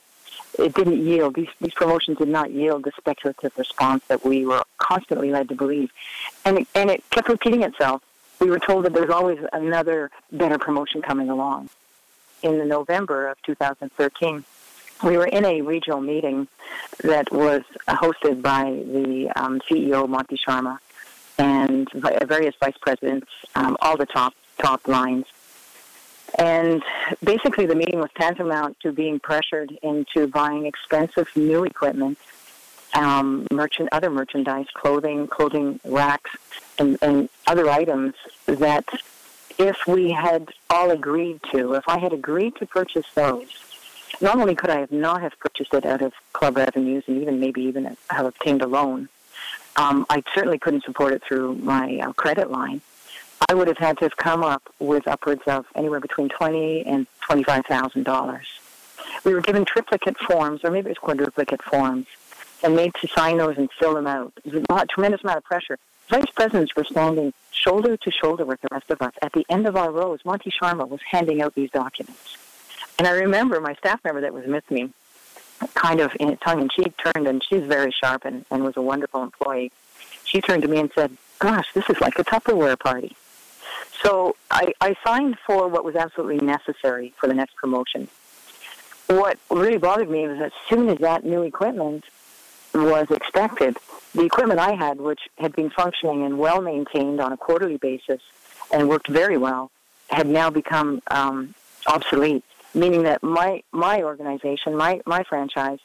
it 0.57 0.73
didn't 0.73 1.05
yield. 1.05 1.35
These, 1.35 1.49
these 1.59 1.73
promotions 1.73 2.17
did 2.17 2.27
not 2.27 2.51
yield 2.51 2.83
the 2.83 2.91
speculative 2.97 3.57
response 3.57 4.03
that 4.07 4.25
we 4.25 4.45
were 4.45 4.63
constantly 4.77 5.31
led 5.31 5.49
to 5.49 5.55
believe. 5.55 5.91
And 6.43 6.59
it, 6.59 6.67
and 6.75 6.89
it 6.89 7.03
kept 7.09 7.29
repeating 7.29 7.63
itself. 7.63 8.03
We 8.39 8.49
were 8.49 8.59
told 8.59 8.85
that 8.85 8.93
there's 8.93 9.09
always 9.09 9.39
another 9.53 10.11
better 10.31 10.57
promotion 10.57 11.01
coming 11.01 11.29
along. 11.29 11.69
In 12.43 12.57
the 12.57 12.65
November 12.65 13.27
of 13.27 13.41
2013, 13.43 14.43
we 15.03 15.17
were 15.17 15.27
in 15.27 15.45
a 15.45 15.61
regional 15.61 16.01
meeting 16.01 16.47
that 17.03 17.31
was 17.31 17.63
hosted 17.87 18.41
by 18.41 18.63
the 18.63 19.31
um, 19.35 19.59
CEO 19.61 20.07
Monty 20.07 20.37
Sharma 20.37 20.79
and 21.37 21.89
various 21.91 22.55
vice 22.59 22.77
presidents, 22.77 23.27
um, 23.55 23.75
all 23.81 23.97
the 23.97 24.05
top 24.05 24.33
top 24.57 24.87
lines. 24.87 25.25
And 26.37 26.83
basically, 27.23 27.65
the 27.65 27.75
meeting 27.75 27.99
was 27.99 28.09
tantamount 28.15 28.79
to 28.81 28.91
being 28.91 29.19
pressured 29.19 29.77
into 29.83 30.27
buying 30.27 30.65
expensive 30.65 31.29
new 31.35 31.63
equipment, 31.63 32.17
um, 32.93 33.47
merchant, 33.51 33.89
other 33.91 34.09
merchandise, 34.09 34.67
clothing, 34.73 35.27
clothing 35.27 35.79
racks, 35.85 36.31
and, 36.79 36.97
and 37.01 37.29
other 37.47 37.69
items 37.69 38.15
that 38.47 38.85
if 39.57 39.87
we 39.87 40.11
had 40.11 40.49
all 40.69 40.91
agreed 40.91 41.39
to, 41.51 41.73
if 41.73 41.87
I 41.87 41.99
had 41.99 42.11
agreed 42.11 42.55
to 42.57 42.65
purchase 42.65 43.05
those, 43.13 43.47
not 44.21 44.37
only 44.37 44.55
could 44.55 44.69
I 44.69 44.79
have 44.79 44.91
not 44.91 45.21
have 45.21 45.37
purchased 45.39 45.73
it 45.73 45.85
out 45.85 46.01
of 46.01 46.13
club 46.33 46.57
revenues 46.57 47.03
and 47.07 47.21
even 47.21 47.39
maybe 47.39 47.61
even 47.63 47.97
have 48.09 48.25
obtained 48.25 48.61
a 48.61 48.67
loan, 48.67 49.09
um, 49.75 50.05
I 50.09 50.23
certainly 50.33 50.59
couldn't 50.59 50.83
support 50.83 51.13
it 51.13 51.23
through 51.23 51.55
my 51.55 51.99
uh, 51.99 52.13
credit 52.13 52.49
line. 52.49 52.81
I 53.49 53.53
would 53.53 53.67
have 53.67 53.77
had 53.77 53.97
to 53.99 54.05
have 54.05 54.15
come 54.15 54.43
up 54.43 54.63
with 54.79 55.07
upwards 55.07 55.43
of 55.45 55.65
anywhere 55.75 55.99
between 55.99 56.29
twenty 56.29 56.85
and 56.85 57.05
twenty-five 57.21 57.65
thousand 57.65 58.03
dollars. 58.03 58.47
We 59.23 59.33
were 59.33 59.41
given 59.41 59.65
triplicate 59.65 60.17
forms, 60.17 60.61
or 60.63 60.71
maybe 60.71 60.87
it 60.87 60.91
was 60.91 60.97
quadruplicate 60.97 61.61
forms, 61.61 62.07
and 62.63 62.75
made 62.75 62.93
to 63.01 63.07
sign 63.07 63.37
those 63.37 63.57
and 63.57 63.69
fill 63.71 63.93
them 63.93 64.07
out. 64.07 64.33
It 64.43 64.53
was 64.53 64.63
a 64.69 64.85
tremendous 64.87 65.23
amount 65.23 65.37
of 65.37 65.43
pressure. 65.43 65.77
Vice 66.09 66.29
presidents 66.33 66.75
were 66.75 66.85
standing 66.85 67.33
shoulder 67.51 67.97
to 67.97 68.11
shoulder 68.11 68.45
with 68.45 68.61
the 68.61 68.67
rest 68.71 68.89
of 68.89 69.01
us. 69.01 69.13
At 69.21 69.33
the 69.33 69.45
end 69.49 69.67
of 69.67 69.75
our 69.75 69.91
rows, 69.91 70.23
Monty 70.23 70.51
Sharma 70.51 70.87
was 70.87 71.01
handing 71.09 71.41
out 71.41 71.55
these 71.55 71.71
documents. 71.71 72.37
And 72.97 73.07
I 73.07 73.11
remember 73.11 73.59
my 73.59 73.73
staff 73.75 74.03
member 74.03 74.21
that 74.21 74.33
was 74.33 74.45
with 74.45 74.69
me, 74.71 74.91
kind 75.73 75.99
of 75.99 76.11
in 76.19 76.35
tongue 76.37 76.61
in 76.61 76.69
cheek, 76.69 76.93
turned, 76.97 77.27
and 77.27 77.43
she's 77.43 77.63
very 77.63 77.91
sharp 77.91 78.25
and, 78.25 78.45
and 78.49 78.63
was 78.63 78.77
a 78.77 78.81
wonderful 78.81 79.23
employee. 79.23 79.71
She 80.23 80.41
turned 80.41 80.63
to 80.63 80.67
me 80.67 80.79
and 80.79 80.91
said, 80.93 81.15
Gosh, 81.39 81.67
this 81.73 81.89
is 81.89 81.99
like 81.99 82.17
a 82.17 82.23
Tupperware 82.23 82.79
party. 82.79 83.15
So 84.01 84.35
I, 84.51 84.73
I 84.79 84.95
signed 85.05 85.37
for 85.45 85.67
what 85.67 85.83
was 85.83 85.95
absolutely 85.95 86.45
necessary 86.45 87.13
for 87.17 87.27
the 87.27 87.33
next 87.33 87.55
promotion. 87.55 88.07
What 89.07 89.37
really 89.49 89.77
bothered 89.77 90.09
me 90.09 90.27
was 90.27 90.39
as 90.39 90.51
soon 90.69 90.89
as 90.89 90.97
that 90.99 91.25
new 91.25 91.43
equipment 91.43 92.05
was 92.73 93.09
expected, 93.11 93.77
the 94.13 94.23
equipment 94.23 94.59
I 94.59 94.73
had, 94.73 94.99
which 94.99 95.21
had 95.37 95.55
been 95.55 95.69
functioning 95.69 96.23
and 96.23 96.37
well 96.37 96.61
maintained 96.61 97.21
on 97.21 97.31
a 97.31 97.37
quarterly 97.37 97.77
basis 97.77 98.21
and 98.71 98.89
worked 98.89 99.07
very 99.07 99.37
well, 99.37 99.71
had 100.09 100.27
now 100.27 100.49
become 100.49 101.01
um, 101.07 101.53
obsolete, 101.87 102.43
meaning 102.75 103.03
that 103.03 103.23
my 103.23 103.63
my 103.71 104.03
organization, 104.03 104.75
my 104.75 105.01
my 105.05 105.23
franchise, 105.23 105.79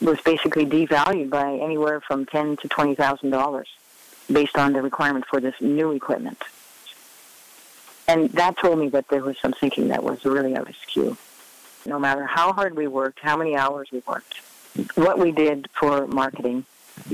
was 0.00 0.20
basically 0.20 0.66
devalued 0.66 1.30
by 1.30 1.54
anywhere 1.54 2.00
from 2.00 2.26
ten 2.26 2.56
to 2.58 2.68
twenty 2.68 2.94
thousand 2.94 3.30
dollars, 3.30 3.68
based 4.30 4.56
on 4.56 4.72
the 4.72 4.82
requirement 4.82 5.24
for 5.26 5.40
this 5.40 5.54
new 5.60 5.90
equipment. 5.92 6.40
And 8.06 8.28
that 8.32 8.58
told 8.58 8.78
me 8.78 8.90
that 8.90 9.08
there 9.08 9.22
was 9.22 9.38
some 9.38 9.52
thinking 9.52 9.88
that 9.88 10.04
was 10.04 10.24
really 10.24 10.54
out 10.54 10.68
of 10.68 10.76
skew. 10.76 11.16
No 11.86 11.98
matter 11.98 12.24
how 12.26 12.52
hard 12.52 12.76
we 12.76 12.86
worked, 12.86 13.20
how 13.20 13.36
many 13.36 13.56
hours 13.56 13.88
we 13.90 14.02
worked, 14.06 14.40
what 14.94 15.18
we 15.18 15.32
did 15.32 15.68
for 15.72 16.06
marketing, 16.06 16.66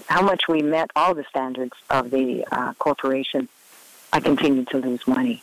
how 0.08 0.22
much 0.22 0.48
we 0.48 0.62
met 0.62 0.90
all 0.96 1.14
the 1.14 1.24
standards 1.24 1.74
of 1.88 2.10
the 2.10 2.44
uh, 2.50 2.74
corporation, 2.74 3.48
I 4.12 4.20
continued 4.20 4.68
to 4.68 4.78
lose 4.78 5.06
money. 5.06 5.42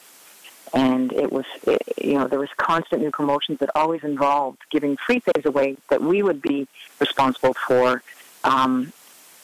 And 0.73 1.13
it 1.13 1.31
was, 1.31 1.45
it, 1.65 1.81
you 2.01 2.13
know, 2.13 2.27
there 2.27 2.39
was 2.39 2.49
constant 2.57 3.01
new 3.01 3.11
promotions 3.11 3.59
that 3.59 3.69
always 3.75 4.03
involved 4.03 4.59
giving 4.69 4.97
free 4.97 5.19
things 5.19 5.45
away 5.45 5.77
that 5.89 6.01
we 6.01 6.21
would 6.23 6.41
be 6.41 6.67
responsible 6.99 7.53
for 7.53 8.03
um, 8.43 8.91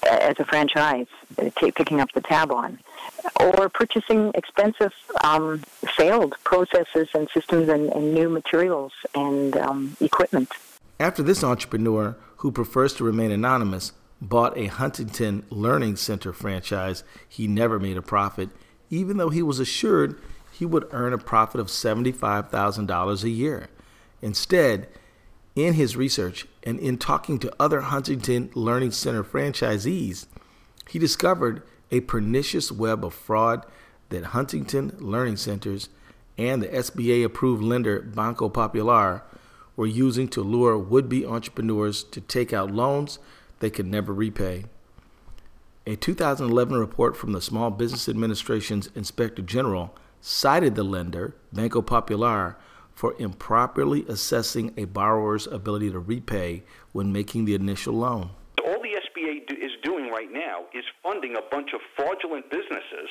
as 0.10 0.40
a 0.40 0.46
franchise, 0.46 1.08
uh, 1.38 1.50
t- 1.58 1.72
picking 1.72 2.00
up 2.00 2.12
the 2.14 2.22
tab 2.22 2.52
on, 2.52 2.80
or 3.40 3.70
purchasing 3.70 4.32
expensive 4.36 4.94
um, 5.24 5.62
failed 5.96 6.36
processes 6.44 7.08
and 7.14 7.30
systems 7.34 7.70
and, 7.70 7.90
and 7.94 8.14
new 8.14 8.30
materials 8.30 8.92
and 9.16 9.56
um, 9.58 9.96
equipment. 10.02 10.52
After 11.00 11.24
this 11.24 11.44
entrepreneur, 11.44 12.18
who 12.38 12.52
prefers 12.52 12.94
to 12.96 13.04
remain 13.04 13.32
anonymous, 13.32 13.94
bought 14.22 14.58
a 14.58 14.68
Huntington 14.68 15.46
Learning 15.50 15.96
Center 15.96 16.34
franchise, 16.34 17.04
he 17.28 17.48
never 17.48 17.80
made 17.80 17.98
a 17.98 18.02
profit, 18.02 18.50
even 18.90 19.18
though 19.18 19.30
he 19.30 19.42
was 19.42 19.60
assured 19.60 20.20
he 20.54 20.66
would 20.66 20.88
earn 20.92 21.14
a 21.14 21.18
profit 21.18 21.60
of 21.60 21.68
$75,000 21.68 23.24
a 23.24 23.30
year. 23.30 23.68
Instead, 24.22 24.88
in 25.56 25.74
his 25.74 25.98
research 25.98 26.48
and 26.64 26.80
in 26.80 26.98
talking 26.98 27.40
to 27.40 27.54
other 27.60 27.82
Huntington 27.82 28.52
Learning 28.54 28.92
Center 28.92 29.24
franchisees, 29.24 30.28
he 30.90 31.00
discovered 31.00 31.64
a 31.92 32.02
pernicious 32.02 32.72
web 32.72 33.04
of 33.04 33.14
fraud 33.14 33.66
that 34.10 34.26
Huntington 34.26 34.96
Learning 35.00 35.38
Centers 35.38 35.90
and 36.38 36.62
the 36.62 36.68
SBA 36.68 37.24
approved 37.24 37.64
lender 37.64 38.02
Banco 38.02 38.50
Popular 38.50 39.24
were 39.76 39.88
using 39.88 40.28
to 40.30 40.42
lure 40.42 40.78
would 40.78 41.10
be 41.10 41.26
entrepreneurs 41.26 42.04
to 42.04 42.22
take 42.22 42.54
out 42.54 42.72
loans 42.72 43.20
they 43.60 43.70
could 43.70 43.88
never 43.88 44.14
repay. 44.14 44.66
A 45.86 45.96
2011 45.96 46.78
report 46.78 47.18
from 47.18 47.32
the 47.34 47.42
Small 47.42 47.70
Business 47.70 48.08
Administration's 48.08 48.90
Inspector 48.96 49.42
General 49.42 49.94
cited 50.24 50.74
the 50.76 50.84
lender, 50.84 51.36
Banco 51.52 51.82
Popular, 51.82 52.56
for 52.96 53.14
improperly 53.20 54.06
assessing 54.08 54.74
a 54.78 54.86
borrower's 54.86 55.48
ability 55.48 55.92
to 55.92 56.00
repay 56.00 56.64
when 56.94 57.12
making 57.12 57.44
the 57.44 57.54
initial 57.54 57.94
loan. 57.94 58.30
All 58.66 58.82
the 58.82 58.96
SBA 59.04 59.48
do, 59.48 59.56
is 59.56 59.72
doing 59.84 60.10
right 60.10 60.32
now 60.32 60.64
is 60.74 60.86
funding 61.04 61.36
a 61.36 61.42
bunch 61.52 61.74
of 61.74 61.82
fraudulent 61.98 62.50
businesses 62.50 63.10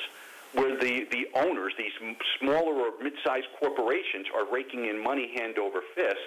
where 0.53 0.75
the, 0.79 1.05
the 1.11 1.27
owners, 1.35 1.73
these 1.77 1.91
smaller 2.39 2.73
or 2.73 2.91
mid-sized 3.01 3.47
corporations, 3.59 4.25
are 4.35 4.51
raking 4.51 4.85
in 4.85 5.03
money 5.03 5.35
hand 5.37 5.59
over 5.59 5.81
fist 5.93 6.17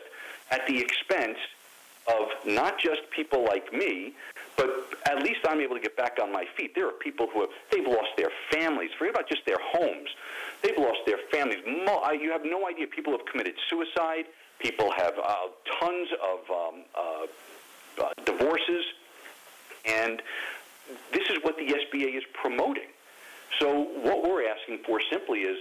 at 0.53 0.65
the 0.69 0.79
expense 0.79 1.39
of 2.07 2.29
not 2.45 2.79
just 2.79 3.01
people 3.11 3.45
like 3.45 3.73
me, 3.73 4.15
but 4.57 4.69
at 5.07 5.23
least 5.23 5.41
I'm 5.47 5.61
able 5.61 5.77
to 5.77 5.81
get 5.81 5.97
back 5.97 6.19
on 6.23 6.33
my 6.33 6.45
feet. 6.57 6.75
There 6.75 6.89
are 6.89 6.93
people 6.93 7.29
who 7.33 7.41
have 7.41 7.51
they've 7.71 7.87
lost 7.87 8.11
their 8.17 8.31
families. 8.51 8.91
Forget 8.99 9.15
about 9.15 9.29
just 9.29 9.45
their 9.47 9.59
homes. 9.61 10.09
They've 10.63 10.79
lost 10.79 11.01
their 11.07 11.19
families. 11.31 11.59
You 11.67 12.31
have 12.33 12.45
no 12.45 12.67
idea. 12.67 12.87
People 12.87 13.13
have 13.13 13.27
committed 13.27 13.55
suicide. 13.69 14.25
People 14.59 14.91
have 14.97 15.15
uh, 15.23 15.35
tons 15.79 16.09
of 16.23 16.51
um, 16.51 16.83
uh, 16.95 18.03
uh, 18.03 18.11
divorces, 18.25 18.85
and 19.85 20.23
this 21.13 21.29
is 21.29 21.39
what 21.43 21.57
the 21.59 21.67
SBA 21.67 22.17
is 22.17 22.25
promoting. 22.33 22.89
So 23.59 23.89
what 24.03 24.23
we're 24.23 24.49
asking 24.49 24.79
for 24.87 25.01
simply 25.11 25.41
is 25.41 25.59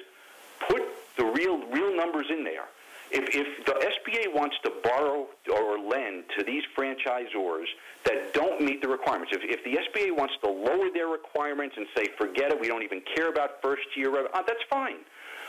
put 0.70 0.82
the 1.18 1.26
real 1.26 1.66
real 1.68 1.96
numbers 1.96 2.28
in 2.30 2.44
there 2.44 2.66
if, 3.12 3.36
if 3.36 3.66
the 3.66 3.74
SBA 3.74 4.34
wants 4.34 4.56
to 4.64 4.72
borrow 4.84 5.28
or 5.52 5.80
lend 5.80 6.24
to 6.38 6.44
these 6.44 6.64
franchisors 6.78 7.66
that 8.04 8.34
don't 8.34 8.62
meet 8.62 8.82
the 8.82 8.88
requirements, 8.88 9.32
if, 9.34 9.42
if 9.44 9.64
the 9.64 9.78
SBA 9.78 10.16
wants 10.16 10.34
to 10.44 10.50
lower 10.50 10.90
their 10.94 11.08
requirements 11.08 11.76
and 11.78 11.86
say, 11.96 12.08
forget 12.18 12.52
it, 12.52 12.60
we 12.60 12.68
don't 12.68 12.84
even 12.84 13.02
care 13.16 13.30
about 13.30 13.62
first 13.62 13.86
year 13.96 14.16
uh, 14.16 14.42
that's 14.46 14.64
fine. 14.70 14.98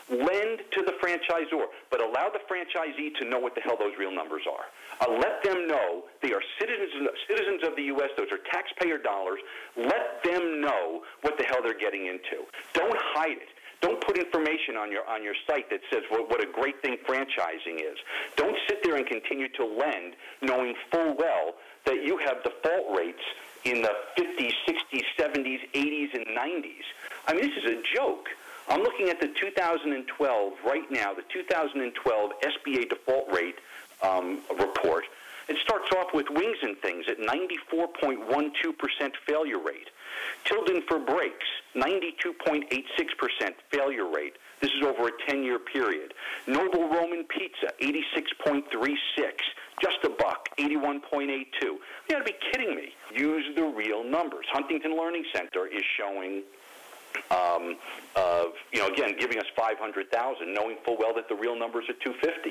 Lend 0.09 0.61
to 0.71 0.83
the 0.87 0.95
franchisor, 1.03 1.67
but 1.91 2.01
allow 2.01 2.31
the 2.31 2.39
franchisee 2.47 3.13
to 3.19 3.29
know 3.29 3.41
what 3.41 3.57
the 3.57 3.61
hell 3.61 3.77
those 3.77 3.93
real 3.99 4.15
numbers 4.15 4.43
are. 4.47 4.67
Uh, 5.01 5.19
let 5.19 5.43
them 5.43 5.67
know 5.67 6.05
they 6.23 6.33
are 6.33 6.43
citizens, 6.61 7.09
citizens 7.27 7.63
of 7.67 7.75
the 7.75 7.83
U.S., 7.85 8.11
those 8.17 8.31
are 8.31 8.39
taxpayer 8.53 8.99
dollars. 8.99 9.41
Let 9.77 10.23
them 10.23 10.61
know 10.61 11.03
what 11.23 11.37
the 11.39 11.45
hell 11.45 11.59
they're 11.61 11.79
getting 11.79 12.07
into. 12.07 12.47
Don't 12.73 12.97
hide 12.97 13.39
it. 13.39 13.49
Don't 13.81 14.01
put 14.01 14.19
information 14.19 14.77
on 14.77 14.91
your 14.91 15.07
on 15.07 15.23
your 15.23 15.35
site 15.47 15.69
that 15.71 15.81
says 15.91 16.03
what, 16.09 16.29
what 16.31 16.43
a 16.43 16.51
great 16.51 16.81
thing 16.83 16.97
franchising 17.07 17.77
is. 17.77 17.99
Don't 18.37 18.57
sit 18.69 18.83
there 18.83 18.97
and 18.97 19.07
continue 19.07 19.49
to 19.49 19.65
lend 19.65 20.15
knowing 20.43 20.75
full 20.91 21.15
well 21.17 21.55
that 21.85 22.03
you 22.05 22.19
have 22.19 22.43
default 22.43 22.97
rates 22.97 23.23
in 23.65 23.83
the 23.83 23.93
50s, 24.17 24.53
60s, 24.69 25.03
70s, 25.19 25.59
80s, 25.73 26.15
and 26.15 26.27
90s. 26.27 26.85
I 27.27 27.35
mean, 27.35 27.43
this 27.43 27.65
is 27.65 27.79
a 27.79 27.83
joke. 27.95 28.29
I'm 28.69 28.81
looking 28.81 29.09
at 29.09 29.21
the 29.21 29.29
2012 29.29 30.53
right 30.65 30.91
now, 30.91 31.15
the 31.15 31.23
2012 31.33 32.31
SBA 32.41 32.89
default 32.89 33.33
rate 33.33 33.57
um, 34.03 34.41
report. 34.59 35.05
It 35.49 35.57
starts 35.59 35.91
off 35.97 36.13
with 36.13 36.27
wings 36.31 36.57
and 36.63 36.77
things 36.79 37.07
at 37.09 37.19
94.12% 37.19 39.17
failure 39.27 39.59
rate. 39.59 39.89
Tilden 40.45 40.83
for 40.89 40.99
brakes, 40.99 41.47
92.86% 41.75 43.55
failure 43.71 44.11
rate. 44.11 44.35
This 44.61 44.71
is 44.71 44.83
over 44.83 45.09
a 45.09 45.31
10-year 45.31 45.59
period. 45.59 46.15
Noble 46.47 46.89
Roman 46.89 47.25
Pizza, 47.25 47.73
86.36. 47.81 48.97
Just 49.83 49.99
a 50.05 50.09
buck, 50.09 50.49
81.82. 50.59 51.45
You 51.63 51.81
got 52.09 52.19
to 52.19 52.25
be 52.25 52.35
kidding 52.53 52.75
me. 52.75 52.95
Use 53.15 53.45
the 53.55 53.65
real 53.65 54.03
numbers. 54.03 54.47
Huntington 54.51 54.97
Learning 54.97 55.25
Center 55.35 55.67
is 55.67 55.83
showing 55.97 56.43
um, 57.31 57.77
you 58.73 58.81
know, 58.81 58.89
again, 58.89 59.17
giving 59.19 59.39
us 59.39 59.47
500,000, 59.57 60.53
knowing 60.53 60.77
full 60.85 60.97
well 60.99 61.15
that 61.15 61.29
the 61.29 61.35
real 61.35 61.59
numbers 61.59 61.85
are 61.89 61.95
250. 62.05 62.51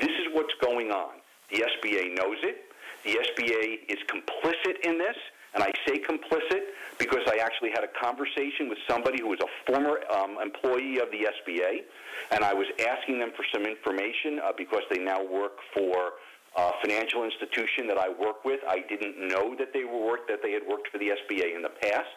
This 0.00 0.10
is 0.10 0.26
what's 0.32 0.54
going 0.60 0.90
on. 0.90 1.14
The 1.50 1.64
SBA 1.78 2.16
knows 2.16 2.38
it. 2.42 2.64
The 3.04 3.18
SBA 3.18 3.90
is 3.90 3.98
complicit 4.06 4.80
in 4.84 4.98
this, 4.98 5.16
and 5.54 5.62
I 5.62 5.70
say 5.86 5.98
complicit 5.98 6.72
because 6.98 7.20
I 7.26 7.38
actually 7.38 7.70
had 7.70 7.84
a 7.84 7.92
conversation 8.02 8.68
with 8.68 8.78
somebody 8.88 9.20
who 9.20 9.28
was 9.28 9.40
a 9.40 9.70
former 9.70 10.00
um, 10.10 10.38
employee 10.42 10.98
of 10.98 11.10
the 11.10 11.28
SBA, 11.28 11.82
and 12.30 12.44
I 12.44 12.54
was 12.54 12.66
asking 12.88 13.18
them 13.18 13.30
for 13.36 13.44
some 13.52 13.64
information 13.66 14.40
uh, 14.42 14.52
because 14.56 14.82
they 14.90 14.98
now 14.98 15.22
work 15.24 15.58
for 15.74 16.12
uh, 16.54 16.70
financial 16.82 17.24
institution 17.24 17.86
that 17.88 17.96
I 17.96 18.08
work 18.08 18.44
with. 18.44 18.60
I 18.68 18.80
didn't 18.88 19.16
know 19.28 19.54
that 19.58 19.72
they 19.72 19.84
were 19.84 20.20
that 20.28 20.42
they 20.42 20.52
had 20.52 20.62
worked 20.68 20.88
for 20.88 20.98
the 20.98 21.12
SBA 21.24 21.56
in 21.56 21.62
the 21.62 21.72
past. 21.80 22.12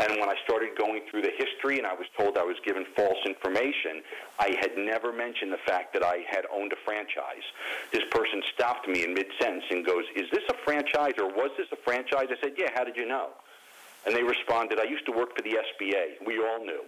And 0.00 0.18
when 0.18 0.28
I 0.28 0.34
started 0.44 0.76
going 0.76 1.02
through 1.10 1.22
the 1.22 1.32
history 1.38 1.78
and 1.78 1.86
I 1.86 1.94
was 1.94 2.06
told 2.16 2.36
I 2.36 2.42
was 2.42 2.56
given 2.64 2.84
false 2.96 3.18
information, 3.24 4.02
I 4.38 4.56
had 4.60 4.76
never 4.76 5.12
mentioned 5.12 5.52
the 5.52 5.62
fact 5.66 5.92
that 5.94 6.02
I 6.02 6.24
had 6.28 6.44
owned 6.52 6.72
a 6.72 6.76
franchise. 6.84 7.46
This 7.92 8.02
person 8.10 8.42
stopped 8.54 8.88
me 8.88 9.04
in 9.04 9.14
mid 9.14 9.26
sentence 9.40 9.64
and 9.70 9.84
goes, 9.84 10.04
"Is 10.16 10.28
this 10.32 10.44
a 10.50 10.54
franchise 10.64 11.14
or 11.18 11.28
was 11.28 11.50
this 11.56 11.68
a 11.72 11.76
franchise?" 11.76 12.26
I 12.30 12.36
said, 12.42 12.54
"Yeah. 12.56 12.70
How 12.74 12.84
did 12.84 12.96
you 12.96 13.06
know?" 13.06 13.30
And 14.04 14.14
they 14.14 14.22
responded, 14.22 14.80
"I 14.80 14.84
used 14.84 15.06
to 15.06 15.12
work 15.12 15.36
for 15.36 15.42
the 15.42 15.58
SBA. 15.58 16.26
We 16.26 16.38
all 16.38 16.64
knew." 16.64 16.84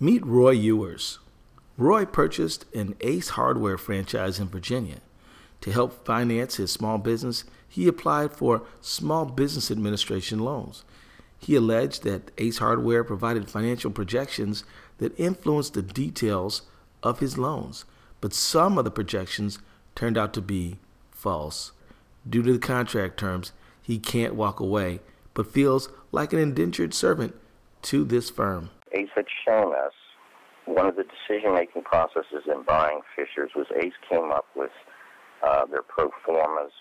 Meet 0.00 0.26
Roy 0.26 0.50
Ewers. 0.50 1.20
Roy 1.78 2.04
purchased 2.04 2.64
an 2.74 2.96
Ace 3.00 3.30
Hardware 3.30 3.78
franchise 3.78 4.40
in 4.40 4.48
Virginia. 4.48 5.00
To 5.62 5.72
help 5.72 6.04
finance 6.04 6.56
his 6.56 6.70
small 6.70 6.98
business, 6.98 7.44
he 7.68 7.88
applied 7.88 8.32
for 8.32 8.62
Small 8.80 9.26
Business 9.26 9.70
Administration 9.70 10.38
loans. 10.38 10.84
He 11.38 11.54
alleged 11.54 12.02
that 12.04 12.30
Ace 12.38 12.58
Hardware 12.58 13.04
provided 13.04 13.50
financial 13.50 13.90
projections 13.90 14.64
that 14.98 15.18
influenced 15.18 15.74
the 15.74 15.82
details 15.82 16.62
of 17.02 17.20
his 17.20 17.36
loans, 17.36 17.84
but 18.20 18.32
some 18.32 18.78
of 18.78 18.84
the 18.84 18.90
projections 18.90 19.58
turned 19.94 20.16
out 20.16 20.32
to 20.34 20.40
be 20.40 20.78
false. 21.10 21.72
Due 22.28 22.42
to 22.42 22.52
the 22.52 22.58
contract 22.58 23.18
terms, 23.18 23.52
he 23.82 23.98
can't 23.98 24.34
walk 24.34 24.58
away, 24.60 25.00
but 25.34 25.52
feels 25.52 25.88
like 26.12 26.32
an 26.32 26.38
indentured 26.38 26.94
servant 26.94 27.34
to 27.82 28.04
this 28.04 28.30
firm. 28.30 28.70
Ace 28.92 29.08
had 29.14 29.26
shown 29.46 29.74
us 29.74 29.92
one 30.64 30.86
of 30.86 30.96
the 30.96 31.04
decision 31.04 31.54
making 31.54 31.82
processes 31.82 32.42
in 32.46 32.62
buying 32.62 33.00
Fishers 33.14 33.50
was 33.54 33.66
Ace 33.76 33.92
came 34.10 34.32
up 34.32 34.46
with 34.56 34.70
uh, 35.42 35.66
their 35.66 35.82
pro 35.82 36.10
formas, 36.24 36.72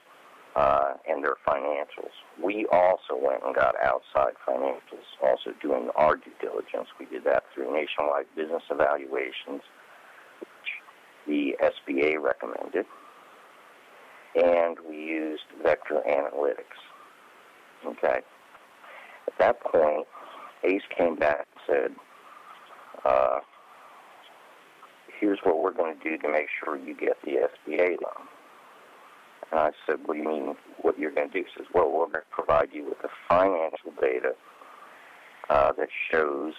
uh, 0.56 0.94
and 1.08 1.24
their 1.24 1.36
financials. 1.48 2.12
We 2.42 2.66
also 2.72 3.20
went 3.22 3.44
and 3.46 3.54
got 3.54 3.76
outside 3.84 4.34
financials, 4.48 5.04
also 5.22 5.52
doing 5.62 5.90
our 5.96 6.16
due 6.16 6.32
diligence. 6.40 6.88
We 7.00 7.06
did 7.06 7.26
that 7.26 7.44
through 7.54 7.74
nationwide 7.74 8.28
business 8.36 8.64
evaluations, 8.70 9.62
which 10.40 10.70
the 11.28 11.56
SBA 11.62 12.22
recommended, 12.22 12.86
and 14.36 14.78
we 14.88 14.96
used 14.96 15.44
vector 15.62 16.02
analytics. 16.10 16.80
Okay. 17.86 18.22
At 19.28 19.34
that 19.40 19.60
point, 19.62 20.08
ACE 20.64 20.84
came 20.98 21.16
back 21.16 21.48
and 21.52 21.62
said, 21.68 21.96
uh, 23.04 23.40
here's 25.20 25.40
what 25.44 25.62
we're 25.62 25.74
going 25.74 25.98
to 25.98 26.04
do 26.04 26.18
to 26.18 26.30
make 26.30 26.48
sure 26.64 26.78
you 26.78 26.96
get 26.96 27.18
the 27.24 27.48
SBA 27.68 27.98
loan. 28.02 28.28
And 29.56 29.64
I 29.64 29.72
said, 29.88 30.00
what 30.04 30.16
do 30.16 30.20
you 30.20 30.28
mean 30.28 30.56
what 30.82 31.00
you're 31.00 31.12
going 31.12 31.30
to 31.30 31.34
do? 31.34 31.46
He 31.46 31.52
says, 31.58 31.66
well, 31.74 31.90
we're 31.90 32.08
going 32.08 32.28
to 32.28 32.30
provide 32.30 32.68
you 32.74 32.84
with 32.84 33.02
the 33.02 33.08
financial 33.30 33.94
data 34.02 34.34
uh, 35.50 35.72
that 35.78 35.88
shows 36.12 36.52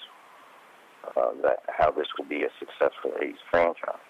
uh, 1.14 1.32
that 1.42 1.58
how 1.68 1.90
this 1.90 2.06
will 2.16 2.24
be 2.24 2.44
a 2.44 2.48
successful 2.58 3.12
Ace 3.20 3.36
franchise. 3.50 4.00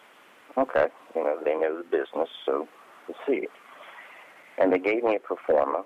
Okay, 0.57 0.87
you 1.17 1.25
know, 1.25 1.37
they 1.45 1.57
know 1.57 1.77
the 1.79 1.83
business, 1.83 2.29
so 2.47 2.69
we'll 3.09 3.19
see. 3.27 3.49
And 4.59 4.73
they 4.73 4.79
gave 4.79 5.03
me 5.03 5.17
a 5.17 5.19
pro 5.19 5.37
forma 5.45 5.83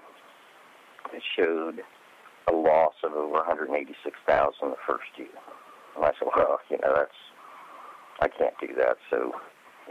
that 1.10 1.22
showed 1.34 1.80
a 2.48 2.52
loss 2.52 2.92
of 3.02 3.12
over 3.14 3.32
186,000 3.32 4.52
the 4.60 4.76
first 4.86 5.08
year. 5.16 5.28
And 5.96 6.04
I 6.04 6.10
said, 6.18 6.28
well, 6.36 6.58
you 6.68 6.76
know, 6.82 6.92
that's 6.94 7.16
I 8.20 8.28
can't 8.28 8.54
do 8.60 8.74
that. 8.76 8.98
So 9.08 9.32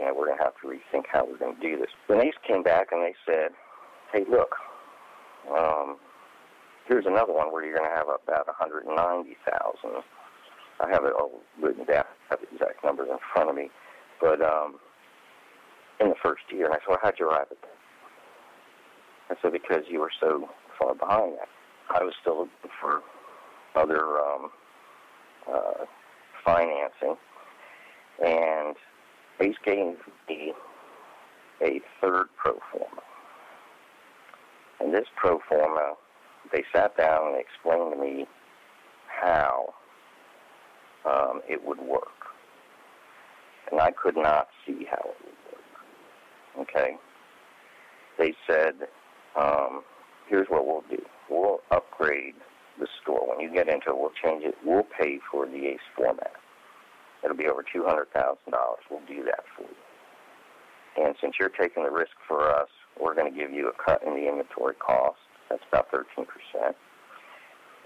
you 0.00 0.06
know, 0.06 0.14
we're 0.16 0.26
going 0.26 0.38
to 0.38 0.44
have 0.44 0.54
to 0.62 0.66
rethink 0.66 1.04
how 1.12 1.26
we're 1.26 1.36
going 1.36 1.54
to 1.54 1.60
do 1.60 1.76
this. 1.76 1.90
The 2.08 2.20
Ace 2.20 2.34
came 2.46 2.62
back 2.62 2.88
and 2.90 3.02
they 3.02 3.14
said, 3.26 3.50
hey, 4.12 4.24
look, 4.30 4.54
um, 5.54 5.98
here's 6.88 7.04
another 7.06 7.34
one 7.34 7.52
where 7.52 7.64
you're 7.64 7.76
going 7.76 7.88
to 7.88 7.94
have 7.94 8.08
about 8.08 8.46
190,000. 8.46 10.02
I 10.80 10.88
have 10.90 11.04
it 11.04 11.12
all 11.12 11.42
written 11.60 11.84
down. 11.84 12.04
I 12.30 12.34
have 12.34 12.40
the 12.40 12.48
exact 12.54 12.82
numbers 12.82 13.08
in 13.10 13.18
front 13.34 13.50
of 13.50 13.56
me. 13.56 13.68
But 14.22 14.40
um, 14.40 14.80
in 16.00 16.08
the 16.08 16.14
first 16.22 16.42
year, 16.50 16.64
and 16.64 16.74
I 16.74 16.78
said, 16.78 16.88
well, 16.88 16.98
how'd 17.02 17.18
you 17.18 17.28
arrive 17.28 17.48
at 17.50 17.60
that? 17.60 17.76
I 19.30 19.34
said, 19.42 19.52
because 19.52 19.84
you 19.88 20.00
were 20.00 20.10
so 20.18 20.48
far 20.78 20.94
behind 20.94 21.34
that. 21.34 21.48
I 21.90 22.02
was 22.02 22.14
still 22.20 22.38
looking 22.38 22.70
for 22.80 23.02
other 23.76 24.18
um, 24.18 24.50
uh, 25.52 25.84
financing, 26.44 27.16
and 28.24 28.76
Ace 29.40 29.56
gave 29.64 29.96
me 30.28 30.52
a 31.62 31.80
third 32.00 32.26
pro 32.36 32.58
forma. 32.72 33.02
And 34.80 34.92
this 34.94 35.06
pro 35.16 35.40
forma, 35.48 35.94
they 36.52 36.64
sat 36.74 36.96
down 36.96 37.28
and 37.28 37.36
explained 37.40 37.92
to 37.94 38.00
me 38.00 38.26
how 39.08 39.74
um, 41.04 41.42
it 41.48 41.64
would 41.64 41.80
work. 41.80 42.08
And 43.70 43.80
I 43.80 43.90
could 43.90 44.16
not 44.16 44.48
see 44.66 44.86
how 44.90 45.10
it 45.10 45.16
would 45.24 46.66
work. 46.66 46.68
Okay? 46.68 46.96
They 48.18 48.34
said, 48.46 48.88
um, 49.36 49.82
here's 50.28 50.48
what 50.48 50.66
we'll 50.66 50.84
do. 50.90 51.02
We'll 51.28 51.60
upgrade 51.70 52.34
the 52.78 52.86
store. 53.02 53.28
When 53.28 53.40
you 53.40 53.52
get 53.52 53.68
into 53.68 53.90
it, 53.90 53.96
we'll 53.96 54.12
change 54.22 54.44
it. 54.44 54.54
We'll 54.64 54.86
pay 54.98 55.20
for 55.30 55.46
the 55.46 55.66
ACE 55.66 55.80
format. 55.96 56.32
It'll 57.24 57.36
be 57.36 57.46
over 57.46 57.62
$200,000. 57.62 58.06
We'll 58.90 59.00
do 59.06 59.24
that 59.24 59.44
for 59.56 59.62
you. 59.62 61.04
And 61.04 61.14
since 61.20 61.34
you're 61.38 61.50
taking 61.50 61.84
the 61.84 61.90
risk 61.90 62.12
for 62.26 62.50
us, 62.50 62.68
we're 63.00 63.14
going 63.14 63.32
to 63.32 63.38
give 63.38 63.52
you 63.52 63.68
a 63.68 63.82
cut 63.82 64.02
in 64.02 64.14
the 64.14 64.28
inventory 64.28 64.74
cost. 64.74 65.18
That's 65.48 65.62
about 65.70 65.90
13%. 65.92 66.74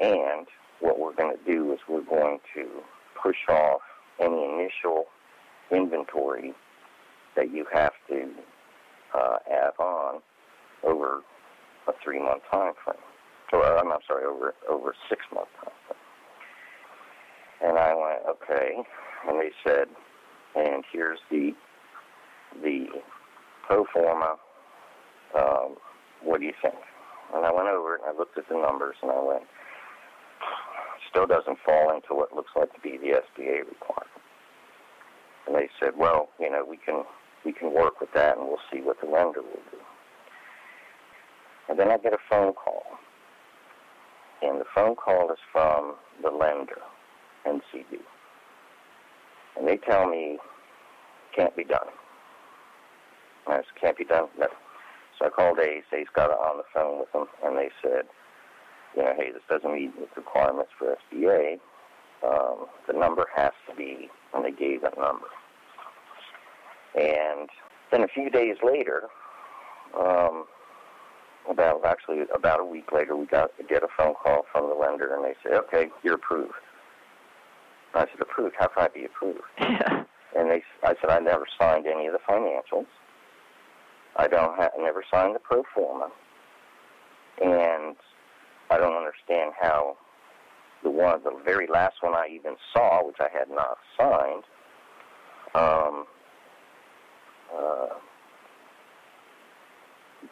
And 0.01 0.47
what 0.81 0.99
we're 0.99 1.15
going 1.15 1.37
to 1.37 1.53
do 1.53 1.73
is 1.73 1.79
we're 1.89 2.03
going 2.03 2.39
to 2.55 2.67
push 3.23 3.37
off 3.49 3.81
any 4.21 4.45
initial 4.45 5.07
inventory 5.71 6.55
that 7.37 7.51
you 7.51 7.67
have 7.73 7.93
to 8.09 8.31
uh, 9.15 9.37
add 9.51 9.73
on 9.79 10.21
over 10.83 11.23
a 11.89 11.93
three-month 12.03 12.43
time 12.51 12.73
frame. 12.85 12.97
Or, 13.53 13.79
I'm, 13.79 13.93
I'm 13.93 14.01
sorry, 14.09 14.25
over 14.25 14.55
over 14.69 14.91
a 14.91 14.95
six-month 15.09 15.49
time 15.63 15.73
frame. 15.87 16.01
And 17.63 17.79
I 17.79 17.95
went, 17.95 18.21
okay, 18.29 18.83
and 19.29 19.41
they 19.41 19.51
said, 19.65 19.89
and 20.57 20.85
here's 20.93 21.19
the 21.31 21.53
the 22.63 22.87
pro 23.67 23.85
forma. 23.93 24.37
Um, 25.37 25.77
what 26.23 26.41
do 26.41 26.47
you 26.47 26.53
think? 26.63 26.75
And 27.35 27.45
I 27.45 27.53
went 27.53 27.69
over 27.69 27.97
it 27.97 28.03
and 28.07 28.15
I 28.15 28.19
looked 28.19 28.39
at 28.39 28.49
the 28.49 28.55
numbers 28.55 28.97
and 29.03 29.11
I 29.11 29.21
went, 29.21 29.43
still 31.11 31.27
doesn't 31.27 31.59
fall 31.65 31.95
into 31.95 32.15
what 32.15 32.35
looks 32.35 32.53
like 32.55 32.73
to 32.75 32.81
be 32.81 32.97
the 32.97 33.19
SBA 33.19 33.67
requirement. 33.67 34.23
And 35.47 35.57
they 35.57 35.69
said, 35.81 35.95
well, 35.99 36.29
you 36.39 36.51
know, 36.51 36.65
we 36.69 36.77
can 36.77 37.05
we 37.45 37.53
can 37.53 37.75
work 37.75 38.01
with 38.01 38.11
that 38.15 38.39
and 38.39 38.47
we'll 38.47 38.63
see 38.73 38.81
what 38.81 39.01
the 39.01 39.07
lender 39.07 39.43
will 39.43 39.65
do. 39.71 39.79
And 41.69 41.79
then 41.79 41.91
I 41.91 41.99
get 41.99 42.13
a 42.13 42.19
phone 42.31 42.53
call. 42.53 42.85
And 44.43 44.61
the 44.61 44.65
phone 44.75 44.95
call 44.97 45.31
is 45.33 45.39
from 45.53 45.95
the 46.23 46.31
lender, 46.31 46.81
NCB 47.47 48.04
and 49.57 49.67
they 49.67 49.77
tell 49.77 50.09
me 50.09 50.39
can't 51.35 51.57
be 51.57 51.65
done. 51.65 51.89
I 53.47 53.57
said, 53.57 53.65
can't 53.81 53.99
be 53.99 54.05
done? 54.05 54.29
No. 54.39 54.47
So 55.19 55.27
I 55.27 55.31
called 55.31 55.59
Ace. 55.59 55.85
Ace 55.93 56.07
got 56.15 56.31
on 56.31 56.59
the 56.59 56.65
phone 56.73 56.99
with 57.01 57.13
them, 57.13 57.27
and 57.45 57.57
they 57.57 57.71
said, 57.83 58.05
you 58.97 59.03
know, 59.03 59.13
hey, 59.17 59.31
this 59.33 59.43
doesn't 59.49 59.73
meet 59.75 59.95
the 59.97 60.07
requirements 60.17 60.71
for 60.79 60.97
SBA. 61.13 61.59
Um, 62.27 62.67
the 62.87 62.95
number 62.95 63.27
has 63.37 63.53
to 63.69 63.77
be, 63.77 64.09
and 64.33 64.45
they 64.45 64.51
gave 64.51 64.83
that 64.83 64.97
number. 64.99 65.27
And 66.95 67.49
then 67.91 68.03
a 68.03 68.09
few 68.09 68.31
days 68.31 68.57
later, 68.63 69.05
um, 69.99 70.47
about 71.51 71.85
actually 71.85 72.23
about 72.35 72.61
a 72.61 72.65
week 72.65 72.93
later, 72.93 73.17
we 73.17 73.27
got 73.27 73.51
get 73.69 73.83
a 73.83 73.89
phone 73.97 74.15
call 74.15 74.47
from 74.51 74.69
the 74.69 74.75
lender, 74.75 75.15
and 75.15 75.25
they 75.25 75.35
say, 75.45 75.55
okay, 75.57 75.89
you're 76.03 76.15
approved. 76.15 76.55
I 77.97 78.07
said, 78.11 78.21
approved? 78.21 78.55
How 78.59 78.69
can 78.69 78.85
I 78.85 78.89
be 78.89 79.05
approved? 79.05 79.41
Yeah. 79.61 80.05
And 80.37 80.51
they, 80.51 80.65
I 80.83 80.95
said, 81.01 81.11
I 81.11 81.21
never 81.21 81.47
signed 81.61 81.87
any 81.87 82.07
of 82.07 82.13
the 82.13 82.19
financials. 82.29 82.87
I 84.17 84.27
don't 84.27 84.59
have, 84.59 84.73
never 84.79 85.05
signed 85.09 85.35
the 85.35 85.39
pro 85.39 85.63
forma. 85.73 86.11
And 87.41 87.95
I 88.71 88.79
don't 88.79 88.97
understand 88.97 89.53
how 89.61 89.97
the 90.83 90.91
one, 90.91 91.23
the 91.23 91.41
very 91.45 91.69
last 91.69 91.95
one 92.01 92.15
I 92.15 92.29
even 92.33 92.57
saw, 92.73 93.07
which 93.07 93.17
I 93.21 93.29
had 93.33 93.49
not 93.49 93.79
signed, 93.99 94.45
um, 95.55 96.07
uh, 97.57 97.95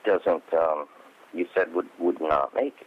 doesn't, 0.05 0.43
um, 0.53 0.87
you 1.33 1.47
said 1.55 1.73
would, 1.75 1.89
would 2.01 2.21
not 2.21 2.55
make 2.55 2.75
it. 2.81 2.87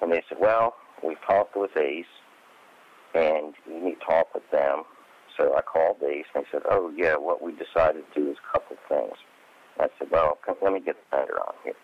And 0.00 0.12
they 0.12 0.22
said, 0.28 0.38
well, 0.40 0.74
we've 1.06 1.20
talked 1.26 1.56
with 1.56 1.76
Ace, 1.76 2.06
and 3.18 3.54
you 3.66 3.84
need 3.84 3.96
to 4.00 4.06
talk 4.06 4.32
with 4.34 4.48
them. 4.50 4.84
So 5.36 5.54
I 5.56 5.62
called 5.62 5.96
Ace, 6.02 6.26
and 6.34 6.44
they 6.44 6.48
said, 6.50 6.62
oh, 6.70 6.92
yeah, 6.96 7.14
what 7.16 7.42
we 7.42 7.52
decided 7.52 8.04
to 8.12 8.20
do 8.20 8.30
is 8.30 8.36
a 8.38 8.52
couple 8.52 8.76
things. 8.88 9.14
I 9.78 9.86
said, 9.98 10.08
well, 10.10 10.38
let 10.62 10.72
me 10.72 10.80
get 10.80 10.96
the 11.10 11.16
lender 11.16 11.40
on 11.40 11.54
here. 11.64 11.74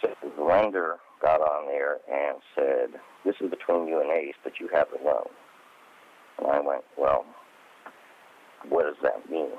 So 0.00 0.08
the 0.36 0.42
lender 0.42 0.96
got 1.22 1.40
on 1.40 1.66
there 1.66 1.98
and 2.10 2.38
said, 2.54 3.00
this 3.24 3.34
is 3.40 3.50
between 3.50 3.88
you 3.88 4.00
and 4.00 4.10
Ace, 4.10 4.34
but 4.42 4.54
you 4.60 4.68
have 4.72 4.86
the 4.90 5.04
loan. 5.04 5.28
And 6.38 6.46
I 6.46 6.60
went, 6.60 6.84
well, 6.96 7.24
what 8.68 8.84
does 8.84 8.96
that 9.02 9.30
mean? 9.30 9.50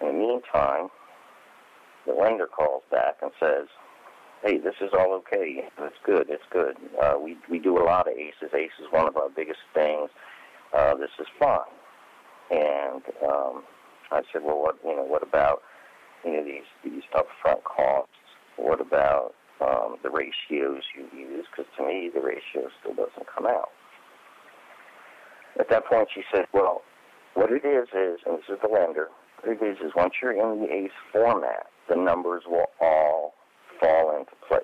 In 0.00 0.06
the 0.06 0.12
meantime, 0.12 0.88
the 2.06 2.12
lender 2.12 2.46
calls 2.46 2.82
back 2.90 3.16
and 3.22 3.30
says, 3.40 3.66
hey, 4.42 4.58
this 4.58 4.74
is 4.80 4.90
all 4.92 5.12
okay. 5.14 5.68
It's 5.78 5.96
good. 6.04 6.26
It's 6.28 6.42
good. 6.50 6.76
Uh, 7.00 7.14
we 7.22 7.36
we 7.50 7.58
do 7.58 7.78
a 7.78 7.84
lot 7.84 8.08
of 8.08 8.14
aces. 8.14 8.54
Ace 8.54 8.70
is 8.80 8.86
one 8.90 9.08
of 9.08 9.16
our 9.16 9.28
biggest 9.28 9.60
things. 9.74 10.10
Uh, 10.76 10.94
this 10.94 11.10
is 11.18 11.26
fine. 11.38 11.60
And 12.50 13.02
um, 13.26 13.62
I 14.10 14.22
said, 14.32 14.42
well, 14.44 14.60
what 14.60 14.76
you 14.84 14.96
know, 14.96 15.04
what 15.04 15.22
about 15.22 15.62
you 16.24 16.32
know 16.32 16.44
these 16.44 16.68
these 16.84 17.02
upfront 17.14 17.62
costs? 17.64 18.12
What 18.56 18.80
about 18.80 19.34
um, 19.60 19.96
the 20.02 20.10
ratios 20.10 20.82
you 20.96 21.06
use? 21.18 21.46
Because 21.50 21.70
to 21.78 21.86
me, 21.86 22.10
the 22.12 22.20
ratio 22.20 22.68
still 22.80 22.94
doesn't 22.94 23.26
come 23.34 23.46
out. 23.46 23.70
At 25.58 25.68
that 25.70 25.86
point, 25.86 26.08
she 26.14 26.22
said, 26.32 26.46
well, 26.52 26.82
what 27.34 27.50
it 27.50 27.64
is 27.64 27.88
is, 27.88 28.20
and 28.26 28.38
this 28.38 28.44
is 28.48 28.58
the 28.62 28.68
lender. 28.68 29.08
What 29.42 29.60
it 29.60 29.64
is 29.64 29.78
is 29.78 29.92
once 29.96 30.14
you're 30.22 30.32
in 30.32 30.60
the 30.62 30.72
ACE 30.72 30.90
format, 31.12 31.66
the 31.88 31.96
numbers 31.96 32.44
will 32.46 32.66
all 32.80 33.34
fall 33.80 34.16
into 34.16 34.32
place. 34.46 34.62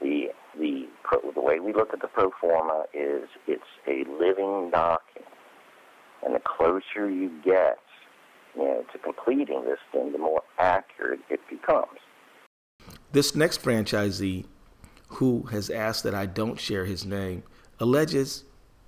The 0.00 0.28
the 0.58 0.86
the 1.34 1.40
way 1.40 1.60
we 1.60 1.72
look 1.72 1.92
at 1.92 2.00
the 2.00 2.08
pro 2.08 2.30
forma 2.40 2.84
is 2.94 3.28
it's 3.46 3.62
a 3.86 4.04
living 4.10 4.70
document, 4.70 5.28
and 6.24 6.34
the 6.34 6.40
closer 6.40 7.10
you 7.10 7.30
get, 7.44 7.78
you 8.54 8.62
know, 8.62 8.84
to 8.92 8.98
completing 8.98 9.64
this 9.64 9.78
thing, 9.92 10.12
the 10.12 10.18
more 10.18 10.42
accurate 10.58 11.20
it 11.28 11.40
becomes. 11.50 11.98
This 13.12 13.34
next 13.34 13.62
franchisee, 13.62 14.44
who 15.08 15.42
has 15.44 15.70
asked 15.70 16.04
that 16.04 16.14
I 16.14 16.26
don't 16.26 16.60
share 16.60 16.84
his 16.84 17.04
name, 17.04 17.42
alleges 17.80 18.44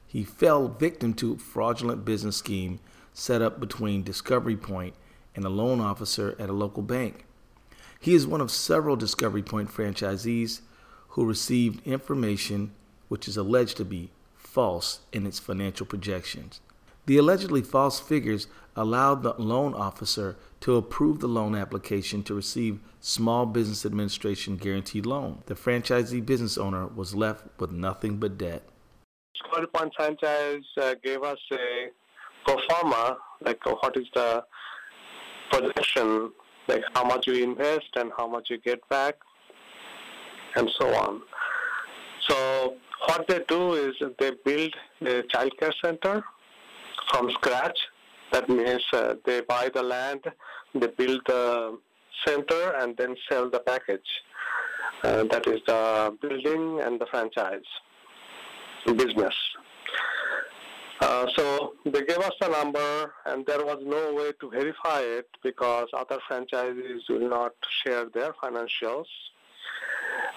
he 0.07 0.25
fell 0.25 0.69
victim 0.69 1.15
to 1.15 1.35
a 1.35 1.39
fraudulent 1.39 2.05
business 2.05 2.37
scheme 2.37 2.81
set 3.13 3.43
up 3.43 3.61
between 3.61 4.03
Discovery 4.03 4.57
Point 4.57 4.95
and 5.35 5.45
a 5.45 5.51
loan 5.51 5.81
officer 5.81 6.35
at 6.39 6.49
a 6.49 6.53
local 6.53 6.83
bank. 6.83 7.27
He 8.01 8.15
is 8.15 8.27
one 8.27 8.41
of 8.41 8.51
several 8.51 8.97
Discovery 8.97 9.43
Point 9.43 9.71
franchisees 9.71 10.61
who 11.09 11.25
received 11.25 11.87
information 11.87 12.73
which 13.09 13.27
is 13.27 13.37
alleged 13.37 13.77
to 13.79 13.85
be 13.85 14.11
false 14.37 15.01
in 15.13 15.27
its 15.27 15.39
financial 15.39 15.87
projections. 15.87 16.61
The 17.07 17.17
allegedly 17.17 17.63
false 17.63 17.99
figures 17.99 18.47
allowed 18.77 19.23
the 19.23 19.35
loan 19.39 19.75
officer 19.75 20.37
to 20.61 20.77
approve 20.77 21.21
the 21.21 21.27
loan 21.27 21.55
application 21.55 22.23
to 22.25 22.35
receive 22.35 22.81
Small 23.01 23.47
Business 23.47 23.87
Administration 23.87 24.57
guaranteed 24.57 25.07
loan. 25.07 25.43
The 25.47 25.55
franchisee 25.55 26.25
business 26.25 26.59
owner 26.59 26.87
was 26.87 27.15
left 27.15 27.47
with 27.59 27.73
nothing 27.73 28.19
but 28.19 28.39
debt. 28.39 28.63
Discovery 29.35 29.69
Point 29.69 29.93
franchise 29.97 30.65
uh, 30.81 30.95
gave 31.03 31.23
us 31.23 31.39
a 31.53 31.89
pro 32.45 32.57
forma, 32.69 33.17
like 33.41 33.65
what 33.65 33.97
is 33.97 34.07
the 34.15 34.45
projection 35.51 36.31
like 36.69 36.83
how 36.95 37.05
much 37.05 37.27
you 37.27 37.43
invest 37.43 37.91
and 37.97 38.13
how 38.17 38.27
much 38.29 38.51
you 38.51 38.59
get 38.59 38.87
back, 38.89 39.15
and 40.57 40.71
so 40.79 40.95
on. 40.95 41.23
So 42.29 42.75
what 43.07 43.27
they 43.27 43.41
do 43.49 43.75
is 43.75 43.95
they 44.19 44.33
build 44.45 44.75
a 45.03 45.23
childcare 45.23 45.73
center 45.83 46.23
from 47.11 47.31
scratch. 47.31 47.79
That 48.33 48.49
means 48.49 48.85
uh, 48.93 49.15
they 49.25 49.41
buy 49.41 49.71
the 49.73 49.83
land, 49.83 50.21
they 50.75 50.89
build 50.89 51.23
the 51.27 51.79
center, 52.27 52.75
and 52.81 52.97
then 52.97 53.17
sell 53.29 53.49
the 53.49 53.61
package. 53.61 54.01
Uh, 55.03 55.25
that 55.31 55.47
is 55.47 55.61
the 55.67 56.17
building 56.21 56.81
and 56.81 57.01
the 57.01 57.07
franchise 57.07 57.61
business. 58.97 59.35
Uh, 61.09 61.27
so 61.37 61.73
they 61.87 62.03
gave 62.05 62.19
us 62.19 62.35
the 62.39 62.49
number, 62.49 63.15
and 63.25 63.47
there 63.47 63.65
was 63.65 63.79
no 63.83 64.13
way 64.13 64.31
to 64.39 64.51
verify 64.51 65.01
it 65.01 65.27
because 65.43 65.87
other 65.97 66.19
franchises 66.29 67.03
will 67.09 67.31
not 67.31 67.55
share 67.81 68.11
their 68.13 68.35
financials. 68.43 69.07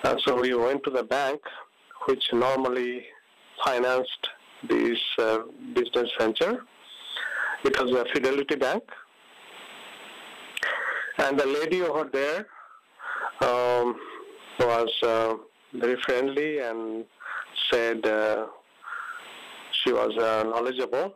Uh, 0.06 0.16
so 0.24 0.40
we 0.40 0.54
went 0.54 0.82
to 0.86 0.90
the 0.90 1.04
bank, 1.04 1.42
which 2.06 2.24
normally 2.32 3.04
financed 3.66 4.30
this 4.70 4.98
uh, 5.20 5.40
business 5.74 6.10
venture. 6.18 6.64
It 7.66 7.78
was 7.78 7.94
a 7.94 8.06
Fidelity 8.14 8.56
Bank. 8.56 8.84
And 11.18 11.38
the 11.38 11.48
lady 11.48 11.82
over 11.82 12.10
there 12.14 12.48
um, 13.42 14.00
was 14.58 14.90
uh, 15.04 15.34
very 15.74 15.98
friendly 16.04 16.60
and 16.60 17.04
said, 17.70 18.06
uh, 18.06 18.48
she 19.84 19.92
was 19.92 20.16
uh, 20.18 20.44
knowledgeable 20.44 21.14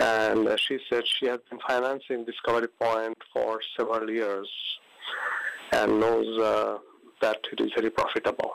and 0.00 0.48
uh, 0.48 0.56
she 0.56 0.78
said 0.88 1.04
she 1.06 1.26
has 1.26 1.38
been 1.50 1.58
financing 1.66 2.24
Discovery 2.24 2.68
Point 2.68 3.16
for 3.32 3.60
several 3.76 4.10
years 4.10 4.48
and 5.72 6.00
knows 6.00 6.38
uh, 6.40 6.78
that 7.20 7.38
it 7.52 7.60
is 7.60 7.70
very 7.76 7.90
profitable. 7.90 8.52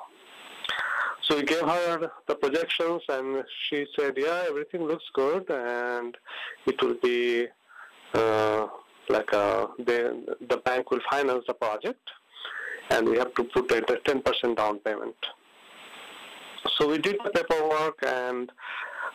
So 1.24 1.36
we 1.36 1.44
gave 1.44 1.62
her 1.62 2.12
the 2.28 2.36
projections 2.36 3.02
and 3.10 3.44
she 3.68 3.86
said, 3.98 4.14
yeah, 4.18 4.46
everything 4.48 4.84
looks 4.84 5.04
good 5.14 5.50
and 5.50 6.16
it 6.66 6.82
will 6.82 6.96
be 7.04 7.48
uh, 8.14 8.68
like 9.10 9.32
a, 9.34 9.68
the, 9.80 10.38
the 10.50 10.58
bank 10.58 10.92
will 10.92 11.02
finance 11.10 11.44
the 11.48 11.54
project 11.54 12.10
and 12.92 13.10
we 13.10 13.18
have 13.18 13.34
to 13.34 13.44
put 13.44 13.72
a 13.72 13.82
10% 13.82 14.56
down 14.56 14.80
payment. 14.80 15.16
So 16.78 16.88
we 16.88 16.98
did 16.98 17.18
the 17.24 17.30
paperwork 17.32 18.00
and 18.06 18.52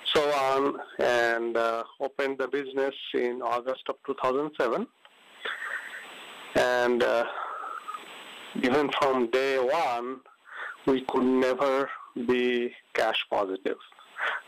so 0.05 0.31
on 0.33 0.79
and 0.99 1.57
uh, 1.57 1.85
opened 2.01 2.39
the 2.39 2.49
business 2.49 2.95
in 3.15 3.41
August 3.43 3.83
of 3.89 3.97
2007. 4.07 4.87
And 6.55 7.03
uh, 7.03 7.25
even 8.63 8.91
from 9.01 9.31
day 9.31 9.59
one, 9.59 10.21
we 10.87 11.03
could 11.09 11.25
never 11.25 11.89
be 12.27 12.73
cash 12.95 13.25
positive. 13.31 13.79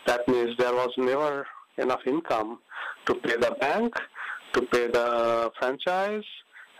That 0.06 0.26
means 0.28 0.56
there 0.58 0.74
was 0.74 0.90
never 0.98 1.46
enough 1.78 2.06
income 2.06 2.60
to 3.06 3.14
pay 3.14 3.36
the 3.36 3.56
bank, 3.60 3.94
to 4.52 4.62
pay 4.62 4.86
the 4.88 5.50
franchise, 5.58 6.24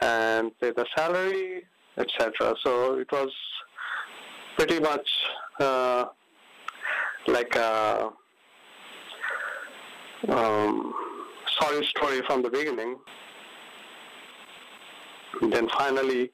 and 0.01 0.59
pay 0.61 0.73
the 0.73 0.87
salary, 0.97 1.65
etc. 1.97 2.55
So 2.63 2.99
it 2.99 3.11
was 3.11 3.33
pretty 4.57 4.81
much 4.81 5.09
uh, 5.61 6.07
like 7.27 7.55
a 7.57 8.11
um, 10.29 10.95
sorry 11.61 11.85
story 11.87 12.23
from 12.27 12.43
the 12.43 12.51
beginning. 12.51 12.97
And 15.41 15.53
then 15.53 15.69
finally, 15.77 16.31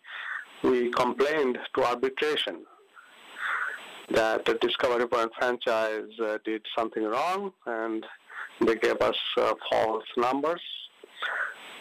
we 0.63 0.91
complained 0.91 1.59
to 1.75 1.85
arbitration 1.85 2.65
that 4.11 4.45
the 4.45 4.55
Discovery 4.55 5.07
Point 5.07 5.31
franchise 5.39 6.11
uh, 6.23 6.39
did 6.45 6.63
something 6.77 7.05
wrong 7.05 7.53
and 7.67 8.05
they 8.61 8.75
gave 8.77 9.01
us 9.01 9.17
uh, 9.39 9.55
false 9.71 10.05
numbers. 10.17 10.61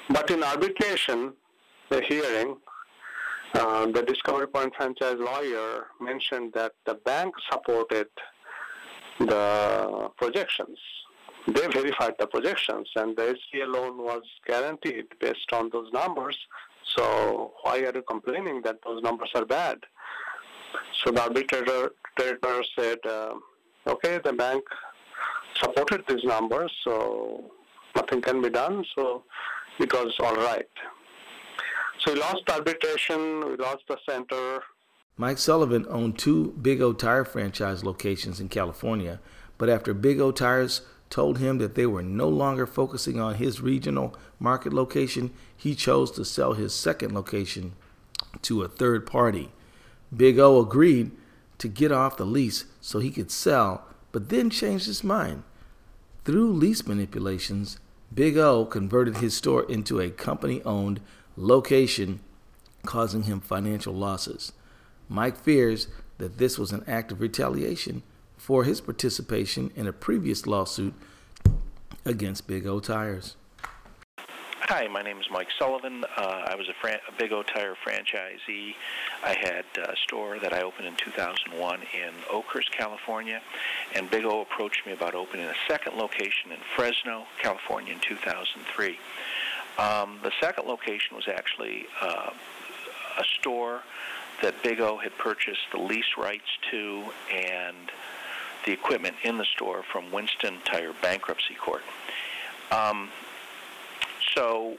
But 0.10 0.30
in 0.32 0.44
arbitration, 0.44 1.34
the 1.90 2.02
hearing, 2.08 2.58
uh, 3.54 3.88
the 3.88 4.04
Discovery 4.04 4.48
Point 4.48 4.74
franchise 4.76 5.18
lawyer 5.20 5.88
mentioned 6.00 6.54
that 6.54 6.74
the 6.86 6.96
bank 6.96 7.34
supported 7.52 8.08
the 9.20 10.10
projections 10.18 10.78
they 11.48 11.68
verified 11.68 12.16
the 12.20 12.28
projections 12.28 12.90
and 12.96 13.16
the 13.16 13.38
SBA 13.38 13.74
loan 13.74 13.98
was 13.98 14.24
guaranteed 14.46 15.06
based 15.20 15.52
on 15.54 15.70
those 15.72 15.92
numbers. 15.94 16.38
So 16.98 17.54
why 17.62 17.80
are 17.80 17.94
you 17.94 18.04
complaining 18.08 18.62
that 18.64 18.80
those 18.86 19.02
numbers 19.02 19.30
are 19.36 19.46
bad? 19.46 19.80
So 21.04 21.12
the 21.12 21.22
arbitrator, 21.22 21.92
said, 22.78 23.00
uh, 23.06 23.34
okay, 23.88 24.20
the 24.24 24.34
bank 24.34 24.64
supported 25.56 26.04
these 26.08 26.24
numbers, 26.24 26.72
so 26.84 27.52
nothing 27.96 28.22
can 28.22 28.42
be 28.42 28.50
done. 28.50 28.84
So 28.96 29.24
it 29.80 29.92
was 29.94 30.14
all 30.20 30.36
right. 30.36 30.68
So 32.00 32.14
we 32.14 32.20
lost 32.20 32.50
arbitration, 32.50 33.50
we 33.50 33.56
lost 33.58 33.84
the 33.88 33.98
center. 34.08 34.62
Mike 35.18 35.38
Sullivan 35.38 35.86
owned 35.90 36.18
two 36.18 36.54
Big 36.62 36.82
O 36.82 36.94
Tire 36.94 37.26
franchise 37.26 37.84
locations 37.84 38.40
in 38.40 38.48
California, 38.48 39.20
but 39.58 39.70
after 39.70 39.94
Big 39.94 40.20
O 40.22 40.32
Tires 40.32 40.82
told 41.10 41.40
him 41.40 41.58
that 41.58 41.76
they 41.76 41.86
were 41.86 42.04
no 42.04 42.28
longer 42.28 42.68
focusing 42.68 43.20
on 43.20 43.36
his 43.36 43.62
regional 43.62 44.16
market 44.40 44.74
location, 44.74 45.32
he 45.56 45.74
chose 45.76 46.12
to 46.12 46.24
sell 46.24 46.54
his 46.54 46.74
second 46.74 47.14
location 47.14 47.74
to 48.44 48.62
a 48.62 48.68
third 48.68 49.06
party. 49.06 49.52
Big 50.16 50.40
O 50.40 50.60
agreed 50.60 51.12
to 51.58 51.68
get 51.68 51.92
off 51.92 52.18
the 52.18 52.26
lease 52.26 52.66
so 52.82 53.00
he 53.00 53.12
could 53.12 53.32
sell, 53.32 53.86
but 54.12 54.30
then 54.30 54.50
changed 54.50 54.86
his 54.86 55.04
mind. 55.04 55.44
Through 56.26 56.54
lease 56.54 56.86
manipulations, 56.86 57.80
Big 58.14 58.38
O 58.38 58.66
converted 58.66 59.18
his 59.18 59.36
store 59.36 59.70
into 59.70 60.00
a 60.00 60.10
company 60.10 60.62
owned 60.64 61.02
location, 61.36 62.20
causing 62.86 63.24
him 63.24 63.40
financial 63.40 63.94
losses. 63.94 64.52
Mike 65.08 65.38
fears 65.38 65.88
that 66.18 66.38
this 66.38 66.60
was 66.60 66.72
an 66.72 66.84
act 66.88 67.12
of 67.12 67.22
retaliation 67.22 68.04
for 68.40 68.64
his 68.64 68.80
participation 68.80 69.70
in 69.76 69.86
a 69.86 69.94
previous 69.94 70.48
lawsuit 70.48 70.94
against 72.06 72.48
Big 72.48 72.66
O 72.66 72.80
Tires. 72.80 73.36
Hi, 74.62 74.88
my 74.88 75.02
name 75.02 75.20
is 75.20 75.26
Mike 75.30 75.50
Sullivan. 75.58 76.06
Uh, 76.16 76.46
I 76.48 76.56
was 76.56 76.70
a, 76.70 76.74
fran- 76.80 77.00
a, 77.08 77.12
Big 77.20 77.34
O 77.34 77.44
Tire 77.44 77.76
franchisee. 77.86 78.76
I 79.24 79.34
had 79.34 79.66
a 79.78 79.96
store 80.04 80.40
that 80.40 80.54
I 80.54 80.62
opened 80.62 80.88
in 80.88 80.96
2001 80.96 81.82
in 81.82 82.14
Oakhurst, 82.32 82.72
California, 82.72 83.42
and 83.94 84.10
Big 84.10 84.24
O 84.24 84.42
approached 84.42 84.86
me 84.86 84.94
about 84.94 85.16
opening 85.16 85.46
a 85.46 85.56
second 85.68 85.98
location 85.98 86.52
in 86.52 86.60
Fresno, 86.76 87.26
California 87.42 87.94
in 87.94 88.00
2003. 88.00 88.98
Um, 89.78 90.20
the 90.24 90.32
second 90.40 90.66
location 90.66 91.16
was 91.16 91.28
actually 91.28 91.88
uh, 92.02 92.32
a 93.18 93.24
store 93.40 93.82
that 94.42 94.62
Big 94.64 94.80
O 94.80 94.98
had 94.98 95.18
purchased 95.18 95.68
the 95.74 95.80
lease 95.80 96.16
rights 96.18 96.48
to 96.72 97.04
and 97.34 97.92
the 98.66 98.72
equipment 98.72 99.16
in 99.24 99.38
the 99.38 99.46
store 99.46 99.84
from 99.92 100.12
Winston 100.12 100.58
Tire 100.66 100.94
Bankruptcy 101.02 101.56
Court. 101.56 101.84
Um, 102.72 103.10
so 104.36 104.78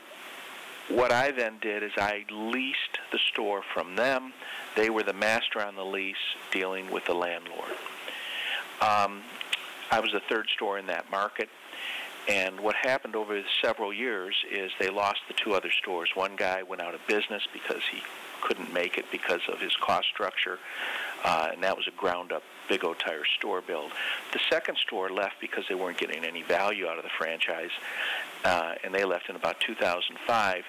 what 0.89 1.13
I 1.13 1.31
then 1.31 1.59
did 1.61 1.83
is 1.83 1.93
I 1.97 2.25
leased 2.31 2.99
the 3.13 3.19
store 3.33 3.63
from 3.75 3.97
them. 3.97 4.33
They 4.77 4.91
were 4.91 5.03
the 5.03 5.13
master 5.13 5.63
on 5.63 5.77
the 5.77 5.85
lease, 5.85 6.17
dealing 6.51 6.91
with 6.91 7.05
the 7.05 7.15
landlord. 7.15 7.73
Um, 8.81 9.23
I 9.91 10.01
was 10.01 10.13
the 10.13 10.21
third 10.29 10.49
store 10.49 10.79
in 10.79 10.87
that 10.87 11.11
market. 11.11 11.49
And 12.29 12.61
what 12.61 12.77
happened 12.77 13.17
over 13.17 13.43
several 13.63 13.93
years 13.93 14.35
is 14.51 14.71
they 14.79 14.91
lost 14.91 15.21
the 15.27 15.35
two 15.35 15.55
other 15.55 15.71
stores. 15.71 16.11
One 16.15 16.37
guy 16.37 16.63
went 16.63 16.83
out 16.83 16.95
of 16.95 17.01
business 17.07 17.43
because 17.53 17.83
he 17.91 18.03
couldn't 18.41 18.73
make 18.73 18.99
it 18.99 19.07
because 19.11 19.41
of 19.49 19.61
his 19.61 19.75
cost 19.77 20.09
structure, 20.09 20.59
uh, 21.25 21.49
and 21.53 21.63
that 21.63 21.77
was 21.77 21.87
a 21.87 21.93
ground-up 21.93 22.43
Big 22.69 22.85
O 22.85 22.95
Tire 22.95 23.25
store 23.39 23.61
build. 23.61 23.93
The 24.33 24.41
second 24.49 24.79
store 24.79 25.11
left 25.11 25.41
because 25.41 25.65
they 25.69 25.75
weren't 25.75 25.99
getting 25.99 26.25
any 26.25 26.43
value 26.43 26.87
out 26.87 26.99
of 26.99 27.05
the 27.05 27.11
franchise, 27.19 27.71
uh, 28.45 28.75
and 28.85 28.95
they 28.95 29.05
left 29.05 29.29
in 29.29 29.37
about 29.37 29.61
2005 29.61 30.65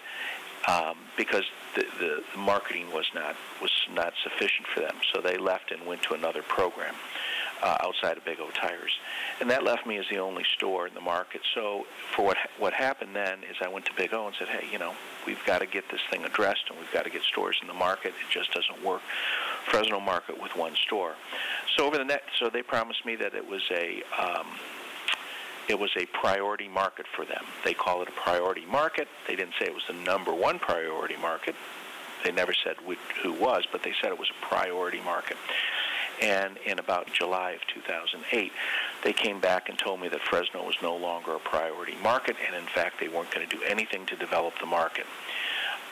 um, 0.67 0.97
because 1.17 1.43
the, 1.75 1.85
the, 1.99 2.23
the 2.31 2.37
marketing 2.37 2.91
was 2.91 3.09
not 3.13 3.35
was 3.61 3.71
not 3.93 4.13
sufficient 4.23 4.67
for 4.67 4.81
them. 4.81 4.95
So 5.13 5.21
they 5.21 5.37
left 5.37 5.71
and 5.71 5.85
went 5.85 6.01
to 6.03 6.13
another 6.13 6.41
program 6.43 6.95
uh, 7.61 7.77
outside 7.81 8.17
of 8.17 8.25
Big 8.25 8.39
O 8.39 8.49
Tires, 8.51 8.91
and 9.39 9.49
that 9.49 9.63
left 9.63 9.85
me 9.85 9.97
as 9.97 10.05
the 10.09 10.17
only 10.17 10.43
store 10.55 10.87
in 10.87 10.93
the 10.93 11.01
market. 11.01 11.41
So 11.53 11.85
for 12.15 12.25
what 12.25 12.37
what 12.59 12.73
happened 12.73 13.15
then 13.15 13.39
is 13.43 13.57
I 13.61 13.67
went 13.67 13.85
to 13.85 13.93
Big 13.93 14.13
O 14.13 14.27
and 14.27 14.35
said, 14.37 14.47
hey, 14.47 14.67
you 14.71 14.79
know, 14.79 14.93
we've 15.25 15.43
got 15.45 15.59
to 15.59 15.65
get 15.65 15.89
this 15.89 16.01
thing 16.09 16.23
addressed, 16.25 16.65
and 16.69 16.77
we've 16.79 16.91
got 16.91 17.03
to 17.03 17.09
get 17.09 17.21
stores 17.23 17.57
in 17.61 17.67
the 17.67 17.73
market. 17.73 18.09
It 18.09 18.31
just 18.31 18.51
doesn't 18.53 18.83
work. 18.83 19.01
Fresno 19.65 19.99
market 19.99 20.41
with 20.41 20.55
one 20.55 20.75
store. 20.75 21.15
So 21.77 21.85
over 21.85 21.97
the 21.97 22.05
net, 22.05 22.23
so 22.39 22.49
they 22.49 22.63
promised 22.63 23.05
me 23.05 23.15
that 23.17 23.33
it 23.35 23.47
was 23.47 23.61
a 23.71 24.01
um, 24.19 24.47
it 25.69 25.79
was 25.79 25.91
a 25.97 26.05
priority 26.07 26.67
market 26.67 27.05
for 27.15 27.25
them. 27.25 27.43
They 27.63 27.73
call 27.73 28.01
it 28.01 28.09
a 28.09 28.11
priority 28.11 28.65
market. 28.65 29.07
They 29.27 29.35
didn't 29.35 29.53
say 29.59 29.65
it 29.67 29.73
was 29.73 29.85
the 29.87 29.93
number 29.93 30.33
one 30.33 30.59
priority 30.59 31.15
market. 31.17 31.55
They 32.23 32.31
never 32.31 32.53
said 32.53 32.75
who 33.23 33.33
was, 33.33 33.65
but 33.71 33.81
they 33.83 33.93
said 34.01 34.11
it 34.11 34.19
was 34.19 34.29
a 34.29 34.45
priority 34.45 35.01
market. 35.01 35.37
And 36.21 36.57
in 36.65 36.77
about 36.77 37.11
July 37.11 37.51
of 37.51 37.61
2008, 37.73 38.51
they 39.03 39.13
came 39.13 39.39
back 39.39 39.69
and 39.69 39.77
told 39.77 39.99
me 39.99 40.07
that 40.09 40.21
Fresno 40.21 40.63
was 40.63 40.75
no 40.81 40.95
longer 40.95 41.33
a 41.33 41.39
priority 41.39 41.95
market, 42.03 42.35
and 42.45 42.55
in 42.55 42.67
fact, 42.67 42.99
they 42.99 43.07
weren't 43.07 43.31
going 43.31 43.47
to 43.47 43.55
do 43.57 43.63
anything 43.63 44.05
to 44.05 44.15
develop 44.15 44.53
the 44.59 44.67
market. 44.67 45.07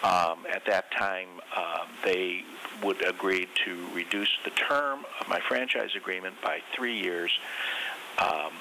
Um, 0.04 0.46
at 0.50 0.66
that 0.68 0.92
time, 0.92 1.28
uh, 1.56 1.86
they 2.06 2.44
would 2.84 3.06
agree 3.06 3.48
to 3.66 3.88
reduce 3.94 4.30
the 4.46 4.52
term 4.52 5.00
of 5.20 5.28
my 5.28 5.40
franchise 5.42 5.90
agreement 5.96 6.36
by 6.42 6.62
three 6.76 6.98
years. 6.98 7.32
Um, 8.18 8.54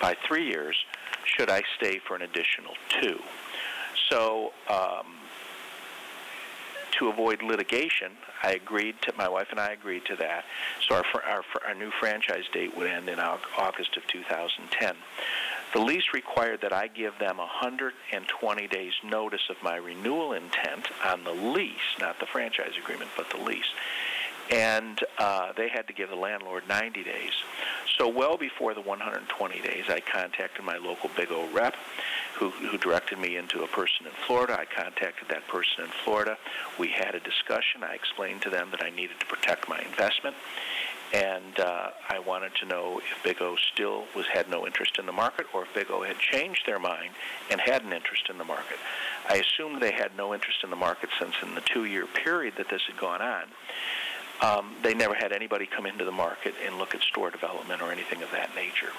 by 0.00 0.16
three 0.26 0.46
years, 0.46 0.76
should 1.24 1.50
I 1.50 1.62
stay 1.76 1.98
for 1.98 2.14
an 2.14 2.22
additional 2.22 2.74
two? 3.00 3.20
So 4.08 4.52
um, 4.68 5.16
to 6.98 7.08
avoid 7.08 7.42
litigation, 7.42 8.12
I 8.42 8.52
agreed 8.52 9.00
to 9.02 9.12
my 9.16 9.28
wife 9.28 9.48
and 9.50 9.60
I 9.60 9.72
agreed 9.72 10.04
to 10.06 10.16
that. 10.16 10.44
So 10.86 10.96
our 10.96 11.04
our, 11.24 11.44
our 11.66 11.74
new 11.74 11.90
franchise 11.90 12.44
date 12.52 12.76
would 12.76 12.86
end 12.86 13.08
in 13.08 13.18
August 13.18 13.96
of 13.96 14.06
2010. 14.06 14.96
The 15.74 15.80
lease 15.80 16.12
required 16.12 16.60
that 16.60 16.72
I 16.72 16.86
give 16.86 17.18
them 17.18 17.38
120 17.38 18.68
days 18.68 18.92
notice 19.02 19.50
of 19.50 19.56
my 19.60 19.74
renewal 19.74 20.32
intent 20.32 20.86
on 21.04 21.24
the 21.24 21.32
lease, 21.32 21.98
not 21.98 22.20
the 22.20 22.26
franchise 22.26 22.74
agreement, 22.80 23.10
but 23.16 23.28
the 23.30 23.38
lease. 23.38 23.72
And 24.52 25.02
uh, 25.18 25.52
they 25.56 25.68
had 25.68 25.88
to 25.88 25.92
give 25.92 26.10
the 26.10 26.16
landlord 26.16 26.68
90 26.68 27.02
days. 27.02 27.32
So 27.98 28.06
well 28.08 28.36
before 28.36 28.74
the 28.74 28.82
120 28.82 29.60
days, 29.62 29.84
I 29.88 29.98
contacted 29.98 30.64
my 30.64 30.76
local 30.76 31.10
Big 31.16 31.32
O 31.32 31.48
rep, 31.52 31.74
who, 32.34 32.50
who 32.50 32.78
directed 32.78 33.18
me 33.18 33.36
into 33.36 33.62
a 33.62 33.68
person 33.68 34.06
in 34.06 34.12
Florida. 34.26 34.58
I 34.58 34.64
contacted 34.64 35.28
that 35.28 35.46
person 35.48 35.84
in 35.84 35.90
Florida. 36.04 36.36
We 36.78 36.88
had 36.88 37.14
a 37.14 37.20
discussion. 37.20 37.82
I 37.82 37.94
explained 37.94 38.42
to 38.42 38.50
them 38.50 38.68
that 38.70 38.82
I 38.82 38.90
needed 38.90 39.20
to 39.20 39.26
protect 39.26 39.68
my 39.68 39.78
investment, 39.80 40.36
and 41.12 41.60
uh, 41.60 41.90
I 42.08 42.18
wanted 42.18 42.54
to 42.56 42.66
know 42.66 42.98
if 42.98 43.22
Big 43.22 43.40
O 43.40 43.56
still 43.72 44.04
was 44.16 44.26
had 44.26 44.48
no 44.50 44.66
interest 44.66 44.98
in 44.98 45.06
the 45.06 45.12
market, 45.12 45.46
or 45.54 45.62
if 45.62 45.74
Big 45.74 45.90
O 45.90 46.02
had 46.02 46.18
changed 46.18 46.62
their 46.66 46.78
mind 46.78 47.10
and 47.50 47.60
had 47.60 47.84
an 47.84 47.92
interest 47.92 48.28
in 48.28 48.38
the 48.38 48.44
market. 48.44 48.78
I 49.28 49.36
assumed 49.36 49.80
they 49.80 49.92
had 49.92 50.16
no 50.16 50.34
interest 50.34 50.64
in 50.64 50.70
the 50.70 50.76
market 50.76 51.10
since 51.18 51.34
in 51.42 51.54
the 51.54 51.62
two-year 51.62 52.06
period 52.06 52.54
that 52.56 52.68
this 52.68 52.82
had 52.86 52.98
gone 52.98 53.22
on 53.22 53.44
um, 54.40 54.74
they 54.82 54.94
never 54.94 55.14
had 55.14 55.32
anybody 55.32 55.66
come 55.66 55.86
into 55.86 56.04
the 56.04 56.12
market 56.12 56.54
and 56.64 56.78
look 56.78 56.94
at 56.94 57.02
store 57.02 57.30
development 57.30 57.80
or 57.80 57.92
anything 57.92 58.22
of 58.22 58.30
that 58.32 58.54
nature. 58.54 58.90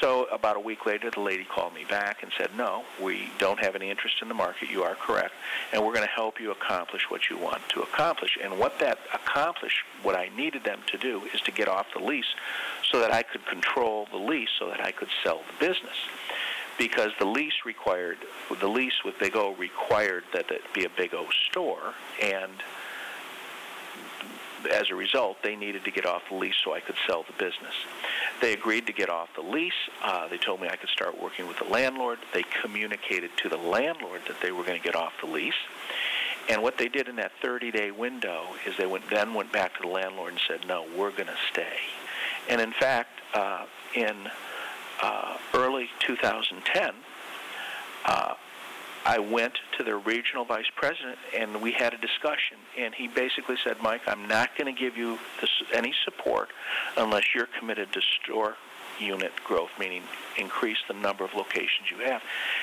So 0.00 0.26
about 0.32 0.56
a 0.56 0.60
week 0.60 0.86
later, 0.86 1.10
the 1.10 1.20
lady 1.20 1.44
called 1.44 1.74
me 1.74 1.84
back 1.84 2.22
and 2.22 2.30
said, 2.38 2.50
no, 2.56 2.84
we 3.02 3.30
don't 3.38 3.58
have 3.58 3.74
any 3.74 3.90
interest 3.90 4.16
in 4.22 4.28
the 4.28 4.34
market. 4.34 4.70
You 4.70 4.82
are 4.84 4.94
correct. 4.94 5.32
And 5.72 5.84
we're 5.84 5.94
going 5.94 6.06
to 6.06 6.12
help 6.12 6.40
you 6.40 6.52
accomplish 6.52 7.10
what 7.10 7.28
you 7.28 7.36
want 7.36 7.68
to 7.70 7.82
accomplish. 7.82 8.38
And 8.42 8.58
what 8.58 8.78
that 8.78 8.98
accomplished, 9.12 9.78
what 10.02 10.14
I 10.14 10.30
needed 10.36 10.64
them 10.64 10.80
to 10.92 10.98
do 10.98 11.22
is 11.34 11.40
to 11.42 11.50
get 11.50 11.68
off 11.68 11.86
the 11.96 12.02
lease 12.02 12.32
so 12.90 13.00
that 13.00 13.12
I 13.12 13.22
could 13.22 13.44
control 13.46 14.06
the 14.10 14.18
lease 14.18 14.50
so 14.58 14.68
that 14.68 14.80
I 14.84 14.92
could 14.92 15.08
sell 15.24 15.38
the 15.38 15.66
business 15.66 15.96
because 16.78 17.10
the 17.18 17.26
lease 17.26 17.64
required 17.66 18.18
the 18.60 18.68
lease 18.68 19.04
with 19.04 19.18
Big 19.18 19.34
O 19.34 19.54
required 19.56 20.22
that 20.32 20.50
it 20.50 20.62
be 20.72 20.84
a 20.84 20.88
Big 20.88 21.12
O 21.12 21.26
store, 21.50 21.94
and 22.22 22.52
as 24.72 24.90
a 24.90 24.94
result, 24.94 25.38
they 25.42 25.56
needed 25.56 25.84
to 25.84 25.90
get 25.90 26.06
off 26.06 26.22
the 26.28 26.36
lease 26.36 26.54
so 26.64 26.72
I 26.72 26.80
could 26.80 26.96
sell 27.06 27.24
the 27.24 27.32
business. 27.32 27.74
They 28.40 28.52
agreed 28.52 28.86
to 28.86 28.92
get 28.92 29.10
off 29.10 29.28
the 29.34 29.42
lease. 29.42 29.72
Uh, 30.02 30.28
they 30.28 30.38
told 30.38 30.60
me 30.60 30.68
I 30.68 30.76
could 30.76 30.90
start 30.90 31.20
working 31.20 31.48
with 31.48 31.58
the 31.58 31.64
landlord. 31.64 32.18
They 32.32 32.44
communicated 32.62 33.30
to 33.38 33.48
the 33.48 33.56
landlord 33.56 34.22
that 34.28 34.40
they 34.40 34.52
were 34.52 34.62
going 34.62 34.78
to 34.80 34.84
get 34.84 34.94
off 34.94 35.12
the 35.20 35.26
lease. 35.26 35.54
And 36.48 36.62
what 36.62 36.78
they 36.78 36.88
did 36.88 37.08
in 37.08 37.16
that 37.16 37.32
30-day 37.42 37.90
window 37.90 38.46
is 38.66 38.76
they 38.76 38.86
went, 38.86 39.08
then 39.10 39.34
went 39.34 39.52
back 39.52 39.76
to 39.76 39.82
the 39.82 39.88
landlord 39.88 40.32
and 40.32 40.40
said, 40.46 40.66
no, 40.66 40.86
we're 40.96 41.10
going 41.10 41.26
to 41.26 41.36
stay. 41.50 41.76
And 42.48 42.60
in 42.60 42.72
fact, 42.72 43.20
uh, 43.34 43.66
in 43.94 44.28
uh, 45.02 45.36
early 45.54 45.90
2010, 46.00 46.94
uh, 48.06 48.34
I 49.06 49.18
went 49.18 49.54
to 49.78 49.84
the 49.84 49.96
regional 49.96 50.44
vice 50.44 50.70
president 50.74 51.18
and 51.36 51.62
we 51.62 51.72
had 51.72 51.94
a 51.94 51.98
discussion. 51.98 52.56
And 52.76 52.94
he 52.94 53.08
basically 53.08 53.56
said, 53.64 53.76
Mike, 53.82 54.02
I'm 54.06 54.28
not 54.28 54.56
going 54.56 54.72
to 54.72 54.78
give 54.78 54.96
you 54.96 55.18
this, 55.40 55.50
any 55.72 55.94
support 56.04 56.48
unless 56.96 57.34
you're 57.34 57.48
committed 57.58 57.92
to 57.92 58.00
store 58.22 58.56
unit 59.00 59.32
growth, 59.44 59.70
meaning 59.78 60.02
increase 60.36 60.78
the 60.88 60.94
number 60.94 61.24
of 61.24 61.34
locations 61.34 61.90
you 61.90 61.98
have. 61.98 62.22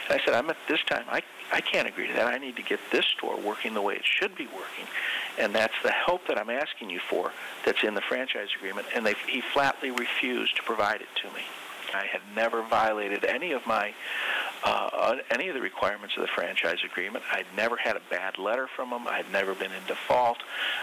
And 0.09 0.19
I 0.19 0.25
said, 0.25 0.33
I'm 0.33 0.49
at 0.49 0.57
this 0.67 0.81
time, 0.87 1.05
I, 1.09 1.21
I 1.53 1.61
can't 1.61 1.87
agree 1.87 2.07
to 2.07 2.13
that. 2.13 2.27
I 2.27 2.37
need 2.37 2.55
to 2.57 2.63
get 2.63 2.79
this 2.91 3.05
store 3.17 3.39
working 3.39 3.73
the 3.73 3.81
way 3.81 3.95
it 3.95 4.05
should 4.05 4.35
be 4.35 4.45
working. 4.47 4.85
And 5.37 5.53
that's 5.53 5.73
the 5.83 5.91
help 5.91 6.27
that 6.27 6.37
I'm 6.37 6.49
asking 6.49 6.89
you 6.89 6.99
for 6.99 7.31
that's 7.65 7.83
in 7.83 7.93
the 7.93 8.01
franchise 8.01 8.49
agreement. 8.57 8.87
And 8.95 9.05
they, 9.05 9.15
he 9.27 9.41
flatly 9.41 9.91
refused 9.91 10.55
to 10.57 10.63
provide 10.63 11.01
it 11.01 11.07
to 11.21 11.27
me. 11.33 11.41
I 11.93 12.05
had 12.05 12.21
never 12.35 12.61
violated 12.63 13.23
any 13.23 13.51
of 13.53 13.65
my 13.65 13.93
uh, 14.63 15.17
any 15.29 15.47
of 15.47 15.55
the 15.55 15.61
requirements 15.61 16.15
of 16.17 16.21
the 16.21 16.27
franchise 16.27 16.79
agreement. 16.83 17.23
I'd 17.31 17.45
never 17.55 17.75
had 17.77 17.95
a 17.95 18.01
bad 18.09 18.37
letter 18.37 18.67
from 18.67 18.89
them. 18.89 19.07
I'd 19.07 19.31
never 19.31 19.53
been 19.53 19.71
in 19.71 19.85
default. 19.87 20.37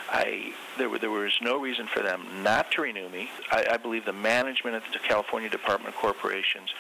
I 0.08 0.54
there, 0.78 0.96
there 0.98 1.10
was 1.10 1.32
no 1.40 1.58
reason 1.58 1.86
for 1.86 2.00
them 2.00 2.26
not 2.42 2.70
to 2.72 2.82
renew 2.82 3.08
me. 3.08 3.30
I, 3.50 3.66
I 3.72 3.76
believe 3.76 4.04
the 4.04 4.12
management 4.12 4.76
at 4.76 4.82
the 4.92 4.98
California 4.98 5.48
Department 5.48 5.94
of 5.94 6.00
Corporations 6.00 6.70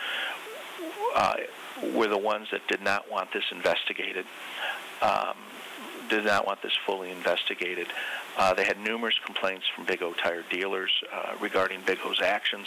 uh, 1.14 1.36
were 1.94 2.08
the 2.08 2.18
ones 2.18 2.48
that 2.52 2.66
did 2.68 2.82
not 2.82 3.10
want 3.10 3.32
this 3.32 3.44
investigated. 3.50 4.26
Um, 5.00 5.36
did 6.08 6.24
not 6.24 6.46
want 6.46 6.60
this 6.62 6.72
fully 6.84 7.10
investigated. 7.10 7.86
Uh, 8.36 8.52
they 8.54 8.64
had 8.64 8.78
numerous 8.78 9.18
complaints 9.24 9.66
from 9.74 9.84
Big 9.84 10.02
O 10.02 10.12
tire 10.12 10.44
dealers 10.50 10.90
uh, 11.12 11.34
regarding 11.40 11.80
Big 11.82 11.98
O's 12.04 12.20
actions, 12.20 12.66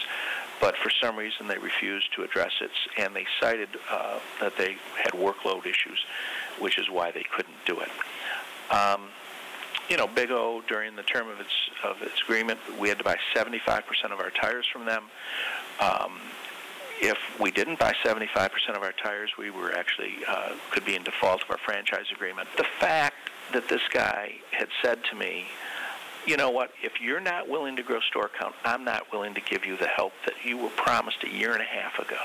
but 0.59 0.75
for 0.77 0.89
some 1.01 1.15
reason 1.15 1.47
they 1.47 1.57
refused 1.57 2.13
to 2.15 2.23
address 2.23 2.51
it, 2.61 2.71
and 2.97 3.15
they 3.15 3.25
cited 3.39 3.69
uh, 3.91 4.19
that 4.39 4.57
they 4.57 4.77
had 4.97 5.13
workload 5.13 5.65
issues, 5.65 6.03
which 6.59 6.77
is 6.77 6.89
why 6.89 7.11
they 7.11 7.23
couldn't 7.35 7.57
do 7.65 7.79
it. 7.79 7.89
Um, 8.73 9.09
you 9.89 9.97
know, 9.97 10.07
Big 10.07 10.31
O 10.31 10.63
during 10.67 10.95
the 10.95 11.03
term 11.03 11.29
of 11.29 11.39
its 11.39 11.53
of 11.83 12.01
its 12.01 12.21
agreement, 12.23 12.59
we 12.79 12.89
had 12.89 12.97
to 12.97 13.03
buy 13.03 13.17
75% 13.35 13.83
of 14.11 14.19
our 14.19 14.31
tires 14.31 14.65
from 14.71 14.85
them. 14.85 15.03
Um, 15.79 16.19
if 17.01 17.17
we 17.39 17.51
didn't 17.51 17.77
buy 17.77 17.93
75% 18.03 18.49
of 18.69 18.81
our 18.81 18.93
tires, 18.93 19.31
we 19.37 19.49
were 19.49 19.73
actually 19.73 20.15
uh, 20.27 20.53
could 20.71 20.85
be 20.85 20.95
in 20.95 21.03
default 21.03 21.43
of 21.43 21.51
our 21.51 21.57
franchise 21.57 22.05
agreement. 22.11 22.47
The 22.57 22.65
fact 22.79 23.29
that 23.53 23.67
this 23.67 23.81
guy 23.91 24.35
had 24.51 24.69
said 24.81 25.03
to 25.11 25.15
me, 25.15 25.45
you 26.25 26.37
know 26.37 26.49
what, 26.49 26.71
if 26.83 27.01
you're 27.01 27.19
not 27.19 27.47
willing 27.47 27.75
to 27.75 27.83
grow 27.83 27.99
store 28.01 28.29
count, 28.39 28.55
I'm 28.63 28.83
not 28.83 29.11
willing 29.11 29.33
to 29.35 29.41
give 29.41 29.65
you 29.65 29.77
the 29.77 29.87
help 29.87 30.13
that 30.25 30.35
you 30.43 30.57
were 30.57 30.69
promised 30.69 31.23
a 31.23 31.29
year 31.29 31.53
and 31.53 31.61
a 31.61 31.65
half 31.65 31.99
ago. 31.99 32.17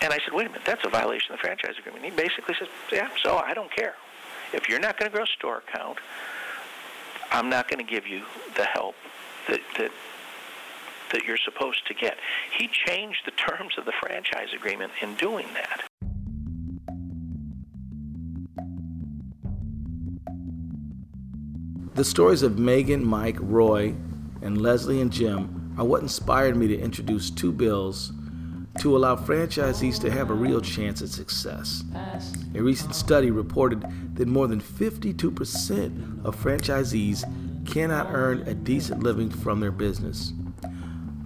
And 0.00 0.12
I 0.12 0.18
said, 0.18 0.32
wait 0.32 0.46
a 0.46 0.50
minute, 0.50 0.64
that's 0.64 0.84
a 0.84 0.90
violation 0.90 1.32
of 1.32 1.38
the 1.38 1.42
franchise 1.42 1.74
agreement. 1.78 2.04
He 2.04 2.10
basically 2.10 2.54
says, 2.58 2.68
yeah, 2.92 3.08
so 3.22 3.36
I 3.36 3.52
don't 3.52 3.70
care. 3.70 3.94
If 4.52 4.68
you're 4.68 4.78
not 4.78 4.98
going 4.98 5.10
to 5.10 5.16
grow 5.16 5.26
store 5.26 5.62
count, 5.72 5.98
I'm 7.30 7.50
not 7.50 7.68
going 7.68 7.84
to 7.84 7.90
give 7.90 8.06
you 8.06 8.22
the 8.56 8.64
help 8.64 8.94
that, 9.48 9.60
that 9.78 9.90
that 11.12 11.24
you're 11.24 11.38
supposed 11.38 11.86
to 11.86 11.94
get. 11.94 12.18
He 12.56 12.68
changed 12.68 13.20
the 13.24 13.30
terms 13.48 13.78
of 13.78 13.86
the 13.86 13.92
franchise 14.00 14.48
agreement 14.54 14.92
in 15.00 15.14
doing 15.14 15.46
that. 15.54 16.07
The 21.98 22.04
stories 22.04 22.44
of 22.44 22.60
Megan, 22.60 23.04
Mike, 23.04 23.38
Roy, 23.40 23.92
and 24.40 24.62
Leslie 24.62 25.00
and 25.00 25.10
Jim 25.10 25.74
are 25.76 25.84
what 25.84 26.00
inspired 26.00 26.56
me 26.56 26.68
to 26.68 26.78
introduce 26.78 27.28
two 27.28 27.50
bills 27.50 28.12
to 28.78 28.96
allow 28.96 29.16
franchisees 29.16 30.00
to 30.02 30.10
have 30.12 30.30
a 30.30 30.34
real 30.34 30.60
chance 30.60 31.02
at 31.02 31.08
success. 31.08 31.82
A 32.54 32.62
recent 32.62 32.94
study 32.94 33.32
reported 33.32 33.84
that 34.14 34.28
more 34.28 34.46
than 34.46 34.60
52% 34.60 36.24
of 36.24 36.40
franchisees 36.40 37.24
cannot 37.66 38.06
earn 38.12 38.42
a 38.42 38.54
decent 38.54 39.02
living 39.02 39.28
from 39.28 39.58
their 39.58 39.72
business. 39.72 40.32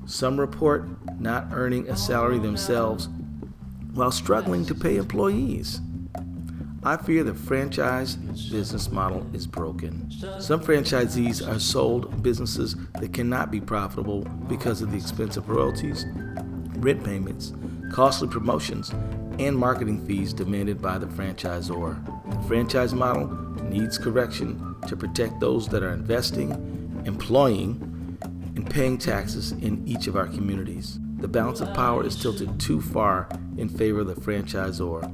Some 0.06 0.40
report 0.40 0.88
not 1.20 1.48
earning 1.52 1.87
a 1.90 1.98
salary 1.98 2.38
themselves 2.38 3.11
while 3.92 4.11
struggling 4.11 4.64
to 4.64 4.74
pay 4.74 4.96
employees. 4.96 5.82
I 6.85 6.97
fear 6.97 7.23
the 7.23 7.33
franchise 7.33 8.16
business 8.16 8.90
model 8.90 9.25
is 9.33 9.47
broken. 9.47 10.11
Some 10.40 10.61
franchisees 10.61 11.47
are 11.47 11.61
sold 11.61 12.25
businesses 12.25 12.75
that 12.99 13.12
cannot 13.12 13.53
be 13.53 13.61
profitable 13.61 14.23
because 14.49 14.83
of 14.83 14.90
the 14.90 14.97
expensive 14.97 15.49
royalties, 15.49 16.07
rent 16.79 17.05
payments, 17.05 17.53
costly 17.92 18.27
promotions, 18.27 18.90
and 19.38 19.57
marketing 19.57 20.05
fees 20.07 20.33
demanded 20.33 20.83
by 20.83 20.99
the 20.99 21.07
franchisor. 21.07 22.05
The 22.29 22.49
franchise 22.49 22.95
model 22.95 23.29
needs 23.62 23.97
correction 23.97 24.75
to 24.88 24.97
protect 24.97 25.38
those 25.38 25.68
that 25.68 25.85
are 25.85 25.92
investing, 25.92 26.51
employing, 27.07 28.18
and 28.57 28.68
paying 28.68 28.99
taxes 28.99 29.53
in 29.53 29.87
each 29.87 30.09
of 30.09 30.16
our 30.16 30.27
communities. 30.27 30.99
The 31.18 31.29
balance 31.29 31.61
of 31.61 31.73
power 31.75 32.05
is 32.05 32.21
tilted 32.21 32.59
too 32.59 32.81
far 32.81 33.29
in 33.57 33.68
favor 33.68 34.01
of 34.01 34.09
the 34.09 34.14
franchisor. 34.14 35.09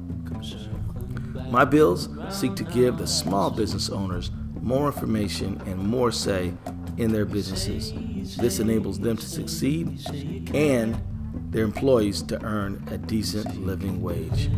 My 1.49 1.65
bills 1.65 2.09
seek 2.29 2.55
to 2.55 2.63
give 2.63 2.97
the 2.97 3.07
small 3.07 3.49
business 3.49 3.89
owners 3.89 4.29
more 4.61 4.87
information 4.87 5.59
and 5.65 5.79
more 5.79 6.11
say 6.11 6.53
in 6.97 7.11
their 7.11 7.25
businesses. 7.25 7.91
This 8.37 8.59
enables 8.59 8.99
them 8.99 9.17
to 9.17 9.25
succeed 9.25 9.99
and 10.53 11.01
their 11.49 11.63
employees 11.63 12.21
to 12.23 12.41
earn 12.43 12.83
a 12.91 12.97
decent 12.97 13.65
living 13.65 14.01
wage. 14.01 14.49